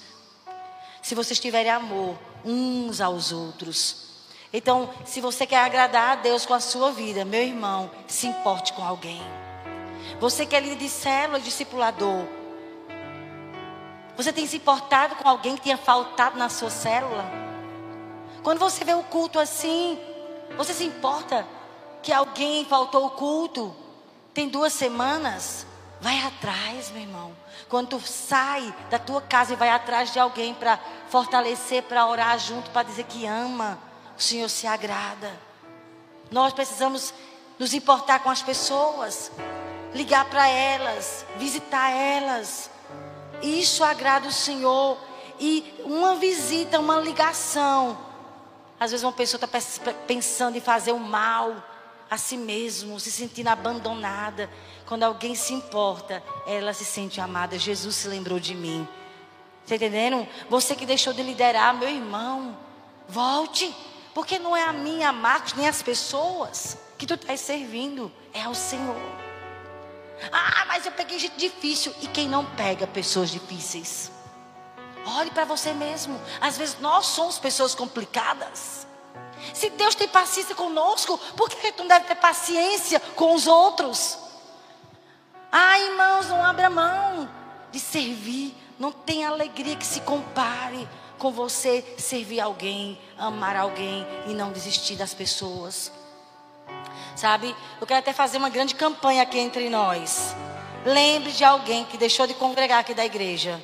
se 1.03 1.15
vocês 1.15 1.39
tiverem 1.39 1.73
amor 1.73 2.19
uns 2.45 3.01
aos 3.01 3.33
outros. 3.33 4.09
Então, 4.53 4.91
se 5.05 5.21
você 5.21 5.47
quer 5.47 5.65
agradar 5.65 6.11
a 6.11 6.15
Deus 6.17 6.45
com 6.45 6.55
a 6.55 6.61
sua 6.61 6.91
vida, 6.91 7.25
meu 7.25 7.43
irmão, 7.43 7.91
se 8.07 8.27
importe 8.27 8.73
com 8.73 8.85
alguém. 8.85 9.23
Você 10.19 10.45
que 10.45 10.57
é 10.57 10.61
líder 10.61 10.77
de 10.77 10.89
célula, 10.89 11.39
discipulador, 11.39 12.27
você 14.23 14.33
tem 14.33 14.47
se 14.47 14.57
importado 14.57 15.17
com 15.17 15.29
alguém 15.29 15.57
que 15.57 15.63
tenha 15.63 15.79
faltado 15.79 16.39
na 16.39 16.49
sua 16.49 16.69
célula? 16.69 17.25
Quando 18.43 18.59
você 18.59 18.85
vê 18.85 18.93
o 18.93 19.03
culto 19.03 19.39
assim, 19.39 19.99
você 20.57 20.75
se 20.75 20.85
importa 20.85 21.47
que 22.03 22.13
alguém 22.13 22.65
faltou 22.67 23.07
o 23.07 23.11
culto? 23.11 23.75
Tem 24.35 24.49
duas 24.49 24.73
semanas? 24.73 25.67
Vai 26.01 26.19
atrás, 26.19 26.91
meu 26.91 27.03
irmão. 27.03 27.37
Quando 27.69 27.89
tu 27.89 28.01
sai 28.01 28.75
da 28.91 28.99
tua 28.99 29.21
casa 29.23 29.53
e 29.53 29.57
vai 29.57 29.71
atrás 29.71 30.13
de 30.13 30.19
alguém 30.19 30.55
para 30.55 30.79
fortalecer, 31.09 31.83
para 31.85 32.07
orar 32.07 32.39
junto, 32.39 32.71
para 32.71 32.83
dizer 32.83 33.05
que 33.05 33.27
ama, 33.27 33.79
o 34.19 34.23
Senhor 34.23 34.49
se 34.49 34.67
agrada. 34.67 35.33
Nós 36.31 36.53
precisamos 36.53 37.15
nos 37.59 37.75
importar 37.75 38.21
com 38.21 38.31
as 38.31 38.43
pessoas, 38.43 39.31
ligar 39.95 40.25
para 40.27 40.49
elas, 40.49 41.25
visitar 41.37 41.91
elas. 41.91 42.71
Isso 43.43 43.83
agrada 43.85 44.29
o 44.29 44.33
Senhor. 44.33 44.99
E 45.39 45.75
uma 45.85 46.17
visita, 46.17 46.79
uma 46.79 46.99
ligação. 47.01 47.99
Às 48.79 48.91
vezes 48.91 49.05
uma 49.05 49.13
pessoa 49.13 49.43
está 49.43 49.93
pensando 50.07 50.57
em 50.57 50.61
fazer 50.61 50.93
o 50.93 50.99
mal 50.99 51.63
a 52.11 52.19
si 52.19 52.37
mesmo, 52.37 52.99
se 52.99 53.11
sentindo 53.11 53.49
abandonada. 53.49 54.51
Quando 54.87 55.05
alguém 55.05 55.35
se 55.35 55.53
importa, 55.55 56.23
ela 56.47 56.73
se 56.73 56.85
sente 56.85 57.21
amada. 57.21 57.59
Jesus 57.59 57.95
se 57.95 58.09
lembrou 58.09 58.41
de 58.41 58.55
mim. 58.55 58.87
Está 59.63 59.77
entendendo? 59.77 60.27
Você 60.49 60.75
que 60.75 60.85
deixou 60.85 61.13
de 61.13 61.23
liderar, 61.23 61.75
meu 61.75 61.89
irmão, 61.89 62.59
volte. 63.09 63.75
Porque 64.13 64.39
não 64.39 64.57
é 64.57 64.65
a 64.65 64.73
minha 64.73 65.13
Marcos, 65.13 65.55
nem 65.55 65.69
as 65.69 65.83
pessoas 65.83 66.77
que 66.99 67.07
tu 67.07 67.15
estás 67.15 67.41
servindo, 67.41 68.11
é 68.35 68.43
ao 68.43 68.55
Senhor. 68.55 69.30
Ah, 70.33 70.65
mas 70.67 70.87
eu 70.87 70.93
peguei 70.93 71.19
gente 71.19 71.37
difícil. 71.37 71.95
E 72.01 72.07
quem 72.07 72.29
não 72.29 72.45
pega 72.45 72.87
pessoas 72.87 73.31
difíceis? 73.31 74.11
Olhe 75.05 75.31
para 75.31 75.45
você 75.45 75.73
mesmo. 75.73 76.21
Às 76.41 76.59
vezes 76.59 76.79
nós 76.81 77.07
somos 77.07 77.39
pessoas 77.39 77.75
complicadas. 77.75 78.87
Se 79.55 79.71
Deus 79.71 79.95
tem 79.95 80.07
paciência 80.09 80.55
conosco, 80.55 81.19
por 81.37 81.49
que 81.49 81.73
tu 81.73 81.81
não 81.81 81.89
deve 81.89 82.07
ter 82.07 82.17
paciência 82.17 83.01
com 83.17 83.35
os 83.35 83.47
outros? 83.47 84.19
Ah, 85.51 85.79
irmãos, 85.81 86.29
não 86.29 86.45
abra 86.45 86.71
mão 86.71 87.29
de 87.73 87.81
servir. 87.81 88.55
Não 88.79 88.93
tem 88.93 89.25
alegria 89.25 89.77
que 89.77 89.87
se 89.87 90.01
compare 90.01 90.89
com 91.19 91.31
você 91.31 91.85
servir 91.99 92.41
alguém, 92.41 92.99
amar 93.19 93.55
alguém 93.55 94.07
e 94.27 94.33
não 94.33 94.53
desistir 94.53 94.97
das 94.97 95.13
pessoas. 95.13 95.93
Sabe? 97.21 97.55
Eu 97.79 97.87
quero 97.87 98.01
até 98.01 98.15
fazer 98.15 98.39
uma 98.39 98.49
grande 98.49 98.75
campanha 98.75 99.23
aqui 99.23 99.39
entre 99.39 99.69
nós. 99.69 100.35
Lembre 100.87 101.31
de 101.33 101.45
alguém 101.45 101.85
que 101.85 101.99
deixou 101.99 102.27
de 102.27 102.33
congregar 102.33 102.79
aqui 102.79 102.95
da 102.95 103.05
igreja. 103.05 103.61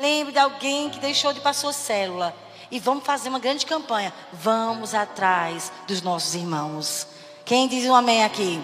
Lembre 0.00 0.32
de 0.32 0.38
alguém 0.40 0.90
que 0.90 0.98
deixou 0.98 1.32
de 1.32 1.38
para 1.38 1.52
a 1.52 1.72
célula 1.72 2.34
e 2.72 2.80
vamos 2.80 3.04
fazer 3.04 3.28
uma 3.28 3.38
grande 3.38 3.64
campanha. 3.64 4.12
Vamos 4.32 4.94
atrás 4.94 5.70
dos 5.86 6.02
nossos 6.02 6.34
irmãos. 6.34 7.06
Quem 7.44 7.68
diz 7.68 7.84
um 7.84 7.94
amém 7.94 8.24
aqui? 8.24 8.60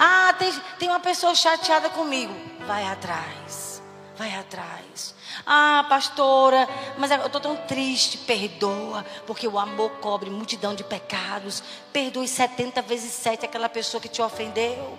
Ah, 0.00 0.34
tem, 0.36 0.52
tem 0.80 0.88
uma 0.88 0.98
pessoa 0.98 1.32
chateada 1.32 1.88
comigo. 1.90 2.34
Vai 2.66 2.84
atrás. 2.84 3.80
Vai 4.16 4.34
atrás. 4.34 5.14
Ah, 5.46 5.84
pastora, 5.88 6.68
mas 6.98 7.10
eu 7.10 7.26
estou 7.26 7.40
tão 7.40 7.56
triste. 7.56 8.18
Perdoa, 8.18 9.04
porque 9.26 9.46
o 9.46 9.58
amor 9.58 9.90
cobre 10.00 10.30
multidão 10.30 10.74
de 10.74 10.84
pecados. 10.84 11.62
Perdoe 11.92 12.26
70 12.28 12.82
vezes 12.82 13.12
7 13.12 13.44
aquela 13.44 13.68
pessoa 13.68 14.00
que 14.00 14.08
te 14.08 14.20
ofendeu. 14.22 14.98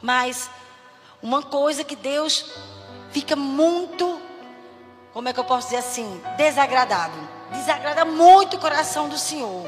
Mas 0.00 0.50
uma 1.22 1.42
coisa 1.42 1.82
que 1.84 1.96
Deus 1.96 2.44
fica 3.10 3.34
muito, 3.34 4.20
como 5.12 5.28
é 5.28 5.32
que 5.32 5.40
eu 5.40 5.44
posso 5.44 5.68
dizer 5.68 5.78
assim, 5.78 6.20
desagradado 6.36 7.38
desagrada 7.50 8.04
muito 8.04 8.56
o 8.56 8.60
coração 8.60 9.08
do 9.08 9.18
Senhor 9.18 9.66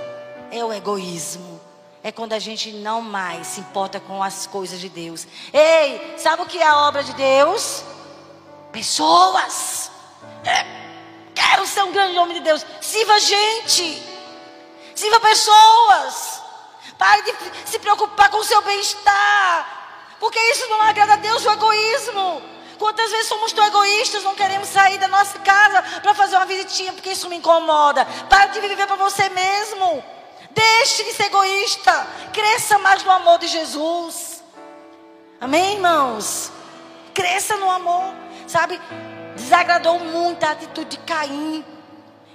é 0.51 0.65
o 0.65 0.73
egoísmo. 0.73 1.61
É 2.03 2.11
quando 2.11 2.33
a 2.33 2.39
gente 2.39 2.73
não 2.73 3.03
mais 3.03 3.47
se 3.47 3.61
importa 3.61 4.01
com 4.01 4.23
as 4.23 4.47
coisas 4.47 4.81
de 4.81 4.89
Deus. 4.89 5.27
Ei, 5.53 6.15
sabe 6.17 6.43
o 6.43 6.47
que 6.47 6.59
é 6.59 6.67
a 6.67 6.89
obra 6.89 7.05
de 7.05 7.13
Deus? 7.13 7.85
Pessoas. 8.73 9.91
É, 10.45 10.65
quero 11.35 11.67
ser 11.67 11.83
um 11.83 11.93
grande 11.93 12.19
homem 12.19 12.35
de 12.35 12.41
Deus. 12.41 12.65
Sirva 12.81 13.19
gente. 13.21 14.03
Sirva 14.95 15.21
pessoas. 15.21 16.43
Pare 16.99 17.23
de 17.23 17.35
se 17.71 17.79
preocupar 17.79 18.31
com 18.31 18.39
o 18.39 18.45
seu 18.45 18.61
bem-estar. 18.63 19.79
Porque 20.21 20.39
isso 20.39 20.69
não 20.69 20.83
agrada 20.83 21.15
a 21.15 21.17
Deus, 21.17 21.45
o 21.45 21.51
egoísmo. 21.51 22.43
Quantas 22.79 23.11
vezes 23.11 23.27
somos 23.27 23.53
tão 23.53 23.65
egoístas, 23.65 24.23
não 24.23 24.35
queremos 24.35 24.69
sair 24.69 24.99
da 24.99 25.09
nossa 25.09 25.39
casa 25.39 25.83
para 26.01 26.15
fazer 26.15 26.37
uma 26.37 26.47
visitinha, 26.47 26.93
porque 26.93 27.11
isso 27.11 27.29
me 27.29 27.37
incomoda. 27.37 28.07
Pare 28.29 28.53
de 28.53 28.61
viver 28.61 28.87
para 28.87 28.97
você 28.97 29.29
mesmo. 29.29 30.05
Deixe 30.51 31.05
de 31.05 31.13
ser 31.13 31.25
egoísta. 31.25 32.07
Cresça 32.33 32.79
mais 32.79 33.03
no 33.03 33.11
amor 33.11 33.39
de 33.39 33.49
Jesus. 33.49 34.43
Amém, 35.41 35.75
irmãos? 35.75 36.51
Cresça 37.15 37.57
no 37.57 37.71
amor. 37.71 38.15
Sabe? 38.51 38.81
Desagradou 39.37 40.01
muito 40.01 40.43
a 40.43 40.51
atitude 40.51 40.91
de 40.91 40.99
Caim. 40.99 41.65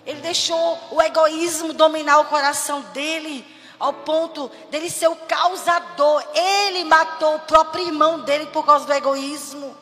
Ele 0.05 0.22
deixou 0.22 0.80
o 0.91 1.01
egoísmo 1.01 1.74
dominar 1.74 2.20
o 2.20 2.26
coração 2.26 2.80
dele, 2.93 3.45
ao 3.78 3.91
ponto 3.91 4.49
dele 4.72 4.89
ser 4.89 5.09
o 5.09 5.16
causador. 5.18 6.24
Ele 6.34 6.86
matou 6.86 7.36
o 7.36 7.39
próprio 7.39 7.88
irmão 7.88 8.22
dele 8.22 8.45
por 8.45 8.66
causa 8.66 8.86
do 8.86 8.93
egoísmo. 8.93 9.76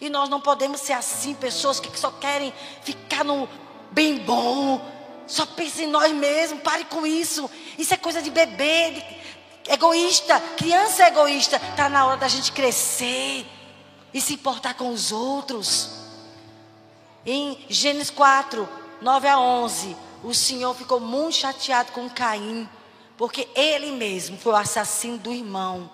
E 0.00 0.08
nós 0.08 0.28
não 0.28 0.40
podemos 0.40 0.80
ser 0.80 0.92
assim, 0.92 1.34
pessoas 1.34 1.80
que 1.80 1.98
só 1.98 2.12
querem 2.12 2.54
ficar 2.84 3.24
no 3.24 3.48
bem 3.90 4.18
bom. 4.18 4.80
Só 5.26 5.44
pensem 5.44 5.88
em 5.88 5.90
nós 5.90 6.12
mesmos, 6.12 6.62
pare 6.62 6.84
com 6.84 7.04
isso. 7.04 7.50
Isso 7.76 7.92
é 7.92 7.96
coisa 7.96 8.22
de 8.22 8.30
bebê, 8.30 8.90
de 9.64 9.72
egoísta. 9.72 10.40
Criança 10.56 11.02
é 11.02 11.08
egoísta. 11.08 11.56
Está 11.56 11.88
na 11.88 12.06
hora 12.06 12.16
da 12.16 12.28
gente 12.28 12.52
crescer 12.52 13.44
e 14.12 14.20
se 14.20 14.34
importar 14.34 14.74
com 14.74 14.90
os 14.90 15.12
outros. 15.12 15.90
Em 17.24 17.58
Gênesis 17.68 18.10
4, 18.10 18.68
9 19.00 19.28
a 19.28 19.38
11, 19.38 19.96
o 20.24 20.34
Senhor 20.34 20.74
ficou 20.74 21.00
muito 21.00 21.36
chateado 21.36 21.92
com 21.92 22.08
Caim 22.08 22.68
Porque 23.16 23.48
ele 23.54 23.92
mesmo 23.92 24.38
foi 24.38 24.52
o 24.52 24.56
assassino 24.56 25.18
do 25.18 25.32
irmão. 25.32 25.90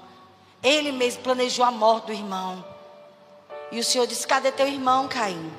Ele 0.62 0.92
mesmo 0.92 1.22
planejou 1.22 1.64
a 1.64 1.70
morte 1.70 2.06
do 2.06 2.12
irmão. 2.12 2.64
E 3.72 3.80
o 3.80 3.84
Senhor 3.84 4.06
disse: 4.06 4.26
Cadê 4.26 4.52
teu 4.52 4.68
irmão, 4.68 5.08
Caim? 5.08 5.52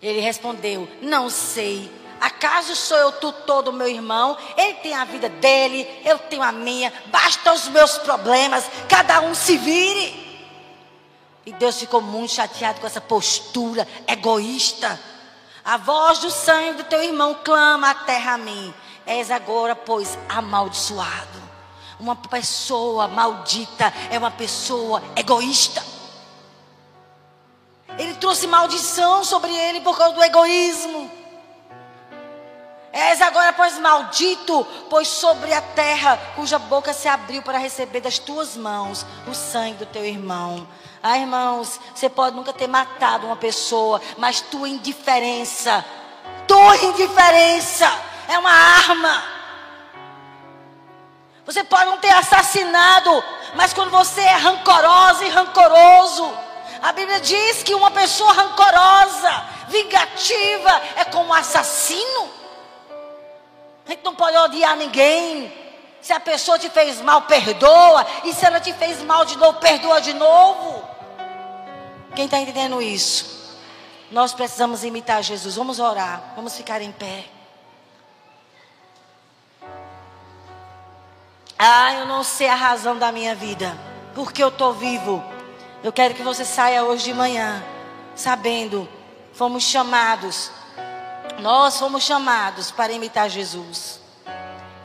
Ele 0.00 0.20
respondeu: 0.20 0.88
Não 1.02 1.28
sei. 1.28 1.90
Acaso 2.20 2.74
sou 2.74 2.96
eu 2.96 3.12
tutor 3.12 3.62
do 3.62 3.72
meu 3.72 3.88
irmão? 3.88 4.36
Ele 4.56 4.74
tem 4.74 4.94
a 4.94 5.04
vida 5.04 5.28
dele, 5.28 5.88
eu 6.04 6.18
tenho 6.18 6.42
a 6.42 6.50
minha. 6.50 6.92
Basta 7.06 7.52
os 7.52 7.68
meus 7.68 7.98
problemas, 7.98 8.64
cada 8.88 9.20
um 9.20 9.34
se 9.34 9.56
vire. 9.56 10.27
E 11.48 11.52
Deus 11.54 11.78
ficou 11.80 12.02
muito 12.02 12.34
chateado 12.34 12.78
com 12.78 12.86
essa 12.86 13.00
postura 13.00 13.88
egoísta. 14.06 15.00
A 15.64 15.78
voz 15.78 16.18
do 16.18 16.30
sangue 16.30 16.82
do 16.82 16.84
teu 16.84 17.02
irmão 17.02 17.38
clama 17.42 17.88
a 17.88 17.94
terra 17.94 18.34
a 18.34 18.36
mim. 18.38 18.74
És 19.06 19.30
agora, 19.30 19.74
pois, 19.74 20.18
amaldiçoado. 20.28 21.42
Uma 21.98 22.14
pessoa 22.14 23.08
maldita 23.08 23.90
é 24.10 24.18
uma 24.18 24.30
pessoa 24.30 25.02
egoísta. 25.16 25.82
Ele 27.98 28.12
trouxe 28.16 28.46
maldição 28.46 29.24
sobre 29.24 29.50
ele 29.50 29.80
por 29.80 29.96
causa 29.96 30.14
do 30.14 30.22
egoísmo. 30.22 31.10
És 32.92 33.22
agora, 33.22 33.54
pois, 33.54 33.78
maldito, 33.78 34.66
pois 34.90 35.08
sobre 35.08 35.54
a 35.54 35.62
terra, 35.62 36.18
cuja 36.36 36.58
boca 36.58 36.92
se 36.92 37.08
abriu 37.08 37.40
para 37.40 37.56
receber 37.56 38.00
das 38.00 38.18
tuas 38.18 38.54
mãos 38.54 39.06
o 39.26 39.32
sangue 39.32 39.78
do 39.78 39.86
teu 39.86 40.04
irmão. 40.04 40.68
Ah, 41.02 41.18
irmãos, 41.18 41.78
você 41.94 42.08
pode 42.08 42.34
nunca 42.34 42.52
ter 42.52 42.66
matado 42.66 43.26
uma 43.26 43.36
pessoa, 43.36 44.00
mas 44.16 44.40
tua 44.40 44.68
indiferença, 44.68 45.84
tua 46.46 46.76
indiferença 46.78 47.86
é 48.28 48.38
uma 48.38 48.50
arma. 48.50 49.22
Você 51.46 51.64
pode 51.64 51.86
não 51.86 51.98
ter 51.98 52.10
assassinado, 52.10 53.24
mas 53.54 53.72
quando 53.72 53.90
você 53.90 54.20
é 54.20 54.34
rancorosa 54.34 55.24
e 55.24 55.28
rancoroso, 55.28 56.30
a 56.82 56.92
Bíblia 56.92 57.20
diz 57.20 57.62
que 57.62 57.74
uma 57.74 57.90
pessoa 57.90 58.32
rancorosa, 58.32 59.44
vingativa, 59.68 60.82
é 60.96 61.04
como 61.04 61.30
um 61.30 61.34
assassino. 61.34 62.30
A 63.86 63.90
gente 63.90 64.04
não 64.04 64.14
pode 64.14 64.36
odiar 64.36 64.76
ninguém. 64.76 65.67
Se 66.00 66.12
a 66.12 66.20
pessoa 66.20 66.58
te 66.58 66.70
fez 66.70 67.00
mal, 67.00 67.22
perdoa. 67.22 68.06
E 68.24 68.32
se 68.32 68.44
ela 68.44 68.60
te 68.60 68.72
fez 68.72 69.02
mal 69.02 69.24
de 69.24 69.36
novo, 69.36 69.58
perdoa 69.58 70.00
de 70.00 70.14
novo. 70.14 70.82
Quem 72.14 72.24
está 72.24 72.38
entendendo 72.38 72.80
isso? 72.80 73.38
Nós 74.10 74.32
precisamos 74.32 74.84
imitar 74.84 75.22
Jesus. 75.22 75.56
Vamos 75.56 75.78
orar. 75.78 76.32
Vamos 76.34 76.56
ficar 76.56 76.80
em 76.80 76.92
pé. 76.92 77.26
Ah, 81.58 81.92
eu 81.94 82.06
não 82.06 82.22
sei 82.22 82.48
a 82.48 82.54
razão 82.54 82.96
da 82.96 83.10
minha 83.12 83.34
vida. 83.34 83.76
Porque 84.14 84.42
eu 84.42 84.48
estou 84.48 84.72
vivo. 84.72 85.22
Eu 85.82 85.92
quero 85.92 86.14
que 86.14 86.22
você 86.22 86.44
saia 86.44 86.84
hoje 86.84 87.04
de 87.04 87.14
manhã. 87.14 87.62
Sabendo. 88.14 88.88
Fomos 89.32 89.64
chamados. 89.64 90.50
Nós 91.40 91.78
fomos 91.78 92.02
chamados 92.02 92.70
para 92.70 92.92
imitar 92.92 93.28
Jesus. 93.28 94.00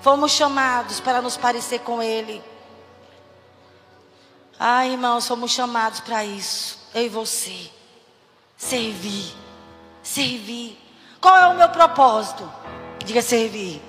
Fomos 0.03 0.33
chamados 0.33 0.99
para 0.99 1.21
nos 1.21 1.37
parecer 1.37 1.79
com 1.79 2.03
Ele. 2.03 2.43
Ah, 4.59 4.85
irmãos, 4.85 5.25
fomos 5.25 5.51
chamados 5.51 6.01
para 6.01 6.25
isso. 6.25 6.77
Eu 6.93 7.05
e 7.05 7.09
você. 7.09 7.71
Servir. 8.57 9.33
Servir. 10.03 10.77
Qual 11.21 11.37
é 11.37 11.47
o 11.47 11.55
meu 11.55 11.69
propósito? 11.69 12.51
Diga 13.05 13.21
servir. 13.21 13.81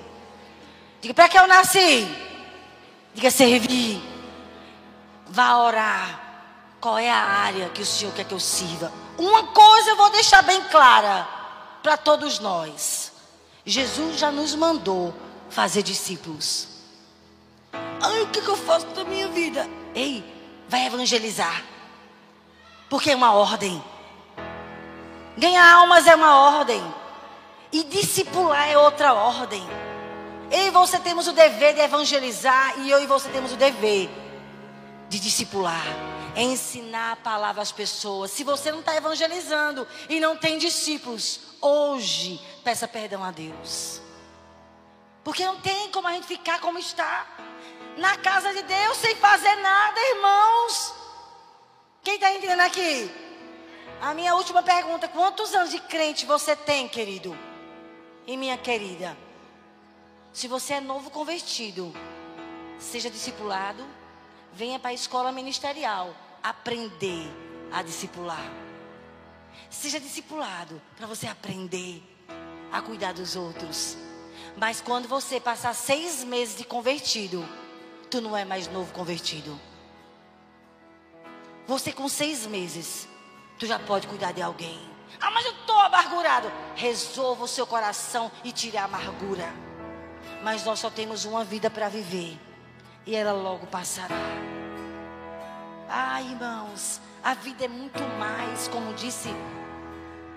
Diga 1.01 1.13
para 1.13 1.27
que 1.27 1.37
eu 1.37 1.47
nasci. 1.47 2.07
Diga 3.13 3.29
servir. 3.29 4.01
Vá 5.27 5.57
orar. 5.57 6.21
Qual 6.79 6.97
é 6.97 7.11
a 7.11 7.17
área 7.17 7.67
que 7.71 7.81
o 7.81 7.85
Senhor 7.85 8.13
quer 8.13 8.23
que 8.23 8.33
eu 8.33 8.39
sirva? 8.39 8.89
Uma 9.17 9.47
coisa 9.47 9.89
eu 9.89 9.97
vou 9.97 10.09
deixar 10.11 10.43
bem 10.43 10.63
clara 10.63 11.27
para 11.83 11.97
todos 11.97 12.39
nós. 12.39 13.11
Jesus 13.65 14.17
já 14.17 14.31
nos 14.31 14.55
mandou 14.55 15.13
fazer 15.49 15.83
discípulos. 15.83 16.67
Ai, 18.01 18.21
o 18.21 18.27
que, 18.27 18.39
eu 18.39 18.55
faço 18.55 18.85
da 18.87 19.03
minha 19.03 19.27
vida? 19.29 19.67
Ei, 19.93 20.23
vai 20.67 20.85
evangelizar. 20.85 21.63
Porque 22.89 23.11
é 23.11 23.15
uma 23.15 23.33
ordem. 23.33 23.83
Ganhar 25.37 25.73
almas 25.73 26.07
é 26.07 26.15
uma 26.15 26.37
ordem. 26.37 26.83
E 27.71 27.83
discipular 27.83 28.69
é 28.69 28.77
outra 28.77 29.13
ordem. 29.13 29.65
Eu 30.51 30.67
e 30.67 30.69
você 30.69 30.99
temos 30.99 31.27
o 31.27 31.33
dever 31.33 31.73
de 31.73 31.81
evangelizar 31.81 32.79
e 32.79 32.89
eu 32.89 33.01
e 33.01 33.07
você 33.07 33.29
temos 33.29 33.51
o 33.51 33.57
dever 33.57 34.09
de 35.09 35.19
discipular, 35.19 35.83
ensinar 36.35 37.13
a 37.13 37.15
palavra 37.15 37.61
às 37.61 37.71
pessoas. 37.71 38.31
Se 38.31 38.43
você 38.43 38.71
não 38.71 38.79
está 38.79 38.95
evangelizando 38.95 39.87
e 40.07 40.19
não 40.19 40.37
tem 40.37 40.57
discípulos, 40.57 41.39
hoje 41.59 42.39
peça 42.63 42.87
perdão 42.87 43.23
a 43.23 43.31
Deus. 43.31 44.04
Porque 45.25 45.43
não 45.43 45.59
tem 45.59 45.89
como 45.89 46.07
a 46.07 46.13
gente 46.13 46.27
ficar 46.27 46.61
como 46.61 46.77
está. 46.77 47.25
Na 47.97 48.15
casa 48.17 48.53
de 48.53 48.61
Deus 48.61 48.97
sem 48.97 49.15
fazer 49.15 49.55
nada, 49.55 49.99
irmãos. 49.99 50.93
Quem 52.03 52.13
está 52.13 52.31
entendendo 52.31 52.59
aqui? 52.59 53.09
A 53.99 54.13
minha 54.13 54.35
última 54.35 54.61
pergunta: 54.61 55.07
quantos 55.07 55.55
anos 55.55 55.71
de 55.71 55.79
crente 55.79 56.27
você 56.27 56.55
tem, 56.55 56.87
querido? 56.87 57.35
E 58.27 58.37
minha 58.37 58.55
querida? 58.55 59.17
Se 60.31 60.47
você 60.47 60.73
é 60.73 60.81
novo 60.81 61.09
convertido, 61.09 61.91
seja 62.77 63.09
discipulado, 63.09 63.83
venha 64.53 64.77
para 64.77 64.91
a 64.91 64.93
escola 64.93 65.31
ministerial 65.31 66.15
aprender 66.43 67.25
a 67.71 67.81
discipular. 67.81 68.47
Seja 69.71 69.99
discipulado 69.99 70.79
para 70.95 71.07
você 71.07 71.25
aprender 71.25 72.03
a 72.71 72.79
cuidar 72.79 73.13
dos 73.13 73.35
outros. 73.35 74.04
Mas 74.57 74.81
quando 74.81 75.07
você 75.07 75.39
passar 75.39 75.73
seis 75.73 76.23
meses 76.23 76.57
de 76.57 76.63
convertido, 76.63 77.47
tu 78.09 78.21
não 78.21 78.35
é 78.35 78.45
mais 78.45 78.67
novo 78.67 78.91
convertido. 78.93 79.59
Você 81.67 81.91
com 81.91 82.07
seis 82.07 82.45
meses, 82.45 83.07
tu 83.59 83.65
já 83.65 83.79
pode 83.79 84.07
cuidar 84.07 84.31
de 84.31 84.41
alguém. 84.41 84.79
Ah, 85.19 85.31
mas 85.31 85.45
eu 85.45 85.51
estou 85.51 85.77
amargurado. 85.79 86.51
Resolva 86.75 87.43
o 87.43 87.47
seu 87.47 87.65
coração 87.65 88.31
e 88.43 88.51
tire 88.51 88.77
a 88.77 88.85
amargura 88.85 89.65
mas 90.43 90.63
nós 90.63 90.79
só 90.79 90.89
temos 90.89 91.25
uma 91.25 91.43
vida 91.43 91.69
para 91.69 91.89
viver 91.89 92.39
e 93.05 93.15
ela 93.15 93.31
logo 93.31 93.65
passará. 93.67 94.15
Ah, 95.89 96.21
irmãos, 96.21 96.99
a 97.23 97.33
vida 97.33 97.65
é 97.65 97.67
muito 97.67 98.01
mais, 98.19 98.67
como 98.67 98.93
disse 98.93 99.29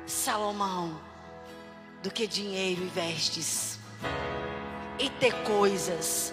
Salomão, 0.07 1.01
do 2.03 2.11
que 2.11 2.27
dinheiro 2.27 2.83
e 2.83 2.87
vestes 2.87 3.78
e 4.99 5.09
ter 5.09 5.33
coisas. 5.43 6.33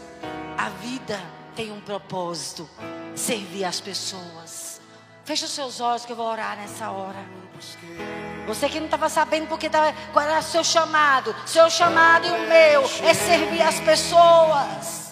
A 0.58 0.70
vida 0.70 1.20
tem 1.56 1.72
um 1.72 1.80
propósito: 1.80 2.70
servir 3.16 3.66
as 3.66 3.80
pessoas. 3.80 4.82
Fecha 5.24 5.46
os 5.46 5.52
seus 5.52 5.80
olhos 5.80 6.06
que 6.06 6.12
eu 6.12 6.16
vou 6.16 6.28
orar 6.28 6.56
nessa 6.56 6.92
hora. 6.92 7.26
Você 8.48 8.70
que 8.70 8.80
não 8.80 8.86
estava 8.86 9.10
sabendo 9.10 9.48
porque 9.48 9.70
tava, 9.70 9.94
qual 10.14 10.28
era 10.28 10.40
o 10.40 10.44
seu 10.44 10.64
chamado. 10.64 11.36
Seu 11.48 11.70
chamado 11.70 12.28
e 12.28 12.30
o 12.30 12.48
meu 12.48 12.84
é 13.04 13.14
servir 13.14 13.62
as 13.62 13.80
pessoas. 13.80 15.05